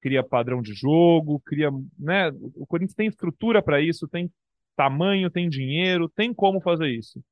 [0.01, 2.29] cria padrão de jogo, cria, né?
[2.55, 4.31] O Corinthians tem estrutura para isso, tem
[4.75, 7.23] tamanho, tem dinheiro, tem como fazer isso.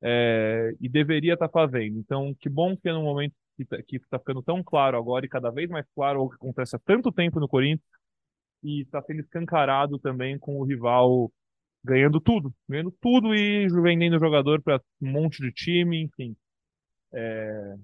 [0.00, 1.98] É, e deveria estar tá fazendo.
[1.98, 3.62] Então, que bom que é no momento que
[3.96, 6.78] está tá ficando tão claro agora e cada vez mais claro o que acontece há
[6.78, 7.86] tanto tempo no Corinthians
[8.62, 11.30] e está sendo escancarado também com o rival
[11.84, 16.36] ganhando tudo, ganhando tudo e vendendo jogador para um monte de time, enfim.
[17.12, 17.74] É,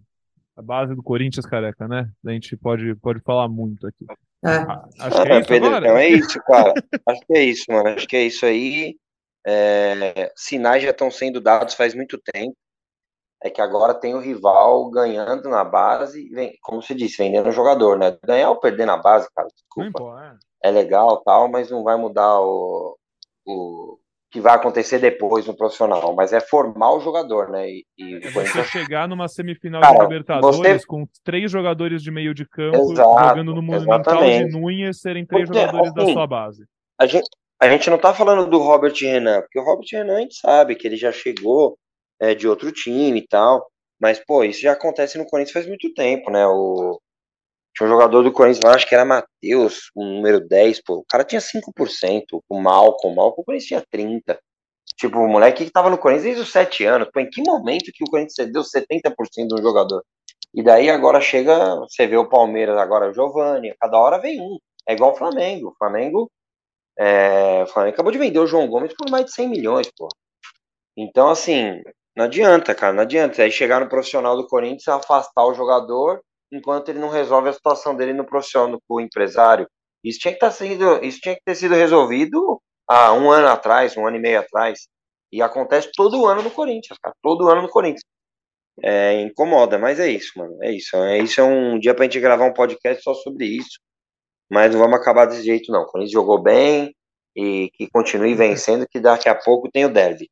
[0.56, 2.10] a base do Corinthians, careca, né?
[2.24, 4.06] A gente pode, pode falar muito aqui.
[4.44, 5.04] É.
[5.04, 6.74] Acho que é, isso, Pedro, então é isso, cara.
[7.06, 7.88] Acho que é isso, mano.
[7.90, 8.96] Acho que é isso aí.
[9.46, 12.56] É, sinais já estão sendo dados faz muito tempo.
[13.42, 17.52] É que agora tem o rival ganhando na base, vem, como você disse, vendendo o
[17.52, 18.18] jogador, né?
[18.24, 20.38] Ganhar ou perder na base, cara, desculpa.
[20.62, 20.68] É.
[20.68, 22.98] é legal tal, mas não vai mudar o,
[23.46, 23.96] o,
[24.30, 27.68] que vai acontecer depois no profissional, mas é formar o jogador, né?
[27.68, 30.86] E, e é você chegar numa semifinal Cara, de Libertadores você...
[30.86, 35.48] com três jogadores de meio de campo Exato, jogando no Monumental de Núñez serem três
[35.48, 36.64] porque, jogadores assim, da sua base.
[37.00, 37.28] A gente,
[37.60, 40.74] a gente não tá falando do Robert Renan, porque o Robert Renan a gente sabe
[40.74, 41.78] que ele já chegou
[42.20, 43.66] é, de outro time e tal,
[44.00, 46.46] mas, pô, isso já acontece no Corinthians faz muito tempo, né?
[46.46, 47.00] O,
[47.78, 50.94] tinha um jogador do Corinthians acho que era Matheus, o número 10, pô.
[50.96, 54.38] O cara tinha 5%, o Malcom, o Malcom o Corinthians tinha 30%.
[54.96, 57.08] Tipo, o moleque que tava no Corinthians desde os 7 anos.
[57.12, 60.02] Pô, em que momento que o Corinthians cedeu 70% do jogador?
[60.52, 64.58] E daí agora chega, você vê o Palmeiras, agora o Giovanni, cada hora vem um.
[64.88, 65.68] É igual o Flamengo.
[65.68, 66.28] O Flamengo,
[66.98, 70.08] é, o Flamengo acabou de vender o João Gomes por mais de 100 milhões, pô.
[70.96, 71.80] Então, assim,
[72.16, 73.40] não adianta, cara, não adianta.
[73.42, 76.20] Aí chegar no profissional do Corinthians, afastar o jogador
[76.52, 79.68] enquanto ele não resolve a situação dele no profissional, com o empresário.
[80.02, 83.48] Isso tinha que estar tá sendo, isso tinha que ter sido resolvido há um ano
[83.48, 84.88] atrás, um ano e meio atrás.
[85.30, 87.14] E acontece todo ano no Corinthians, cara.
[87.22, 88.04] Todo ano no Corinthians.
[88.82, 90.56] É, incomoda, mas é isso, mano.
[90.62, 90.96] É isso.
[90.96, 93.78] É, isso é um dia pra gente gravar um podcast só sobre isso.
[94.50, 95.82] Mas não vamos acabar desse jeito, não.
[95.82, 96.94] O Corinthians jogou bem
[97.36, 100.30] e que continue vencendo, que daqui a pouco tem o derby.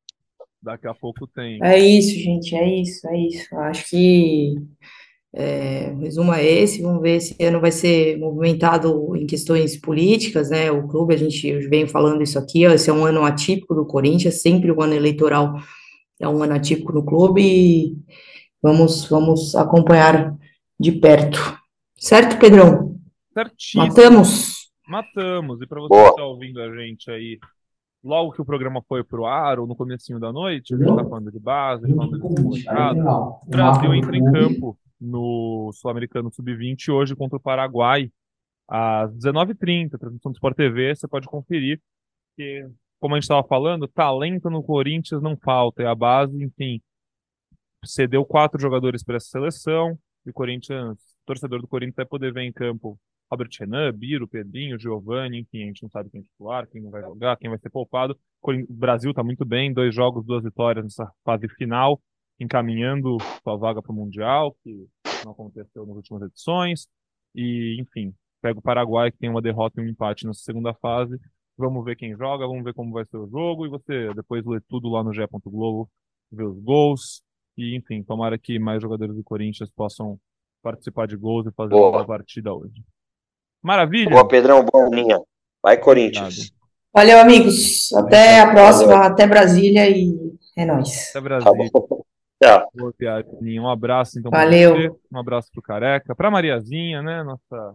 [0.63, 1.59] Daqui a pouco tem.
[1.63, 2.57] É isso, gente.
[2.57, 3.57] É isso, é isso.
[3.57, 4.57] Acho que
[5.39, 10.49] É, o resumo é esse, vamos ver se ano vai ser movimentado em questões políticas,
[10.49, 10.71] né?
[10.71, 13.85] O clube, a gente vem falando isso aqui, ó, esse é um ano atípico do
[13.85, 15.55] Corinthians, sempre o ano eleitoral
[16.19, 17.97] é um ano atípico no clube e
[18.63, 20.35] vamos, vamos acompanhar
[20.81, 21.39] de perto.
[21.99, 22.99] Certo, Pedrão?
[23.35, 23.87] Certíssimo.
[23.87, 24.71] Matamos?
[24.89, 25.61] Matamos.
[25.61, 27.39] E para você que está ouvindo a gente aí,
[28.07, 31.05] logo que o programa foi pro ar, ou no comecinho da noite, a gente está
[31.05, 37.17] falando de base, falando de comunicado, o Brasil entra em campo no Sul-Americano Sub-20 hoje
[37.17, 38.11] contra o Paraguai,
[38.69, 41.81] às 19h30, transmissão do Sport TV, você pode conferir,
[42.37, 42.69] que,
[43.01, 46.81] como a gente estava falando, talento no Corinthians não falta, é a base, enfim,
[47.85, 52.33] cedeu quatro jogadores para essa seleção, e o Corinthians, o torcedor do Corinthians vai poder
[52.33, 52.97] ver em campo
[53.31, 56.91] Robert Renan, Biro, Pedrinho, Giovanni, enfim, a gente não sabe quem é titular, quem não
[56.91, 58.17] vai jogar, quem vai ser poupado.
[58.43, 62.01] O Brasil está muito bem, dois jogos, duas vitórias nessa fase final
[62.39, 64.87] encaminhando sua vaga para o Mundial, que
[65.25, 66.87] não aconteceu nas últimas edições.
[67.35, 71.19] E, enfim, pega o Paraguai, que tem uma derrota e um empate nessa segunda fase.
[71.57, 73.67] Vamos ver quem joga, vamos ver como vai ser o jogo.
[73.67, 75.27] E você depois lê tudo lá no G.
[75.47, 75.91] Globo,
[76.31, 77.23] ver os gols.
[77.57, 80.21] E, enfim, tomara que mais jogadores do Corinthians possam
[80.63, 81.91] participar de gols e fazer boa.
[81.91, 82.85] uma partida hoje.
[83.67, 84.11] Maravilha!
[84.11, 85.19] Boa, Pedrão, boa linha.
[85.61, 86.53] Vai, Corinthians.
[86.95, 87.93] Valeu, amigos.
[87.95, 89.09] Até a próxima, Valeu.
[89.09, 90.15] até Brasília e
[90.57, 91.11] é nóis.
[91.11, 91.71] Até Brasília.
[91.73, 91.81] Tá
[92.41, 92.71] Tchau.
[92.77, 93.61] Boa, Piadinha.
[93.61, 94.77] Um abraço, então, Valeu.
[94.77, 94.91] Você.
[95.13, 97.25] Um abraço pro Careca, pra Mariazinha, né?
[97.25, 97.75] Nossa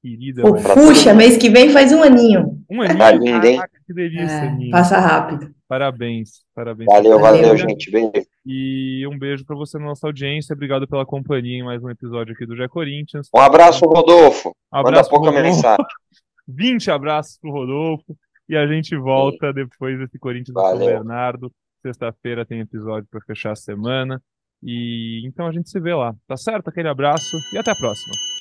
[0.00, 0.42] querida.
[0.72, 2.58] Puxa, mês que vem faz um aninho.
[2.70, 2.98] Um aninho?
[2.98, 3.56] Tá lindo, hein?
[3.56, 5.54] Caraca, que delícia, é, Passa rápido.
[5.68, 6.86] Parabéns, parabéns.
[6.86, 7.90] Valeu, valeu, valeu gente.
[7.90, 8.26] Beijo.
[8.46, 10.52] E um beijo para você na nossa audiência.
[10.52, 13.28] Obrigado pela companhia em mais um episódio aqui do Gé Corinthians.
[13.34, 14.50] Um abraço, Rodolfo.
[14.72, 15.56] Um abraço Manda pouca Rodolfo.
[15.56, 15.86] mensagem.
[16.46, 18.16] 20 abraços pro Rodolfo.
[18.46, 19.54] E a gente volta Sim.
[19.54, 21.50] depois desse Corinthians do São Bernardo.
[21.80, 24.20] Sexta-feira tem episódio para fechar a semana.
[24.62, 26.14] E então a gente se vê lá.
[26.26, 26.68] Tá certo?
[26.68, 28.33] Aquele abraço e até a próxima.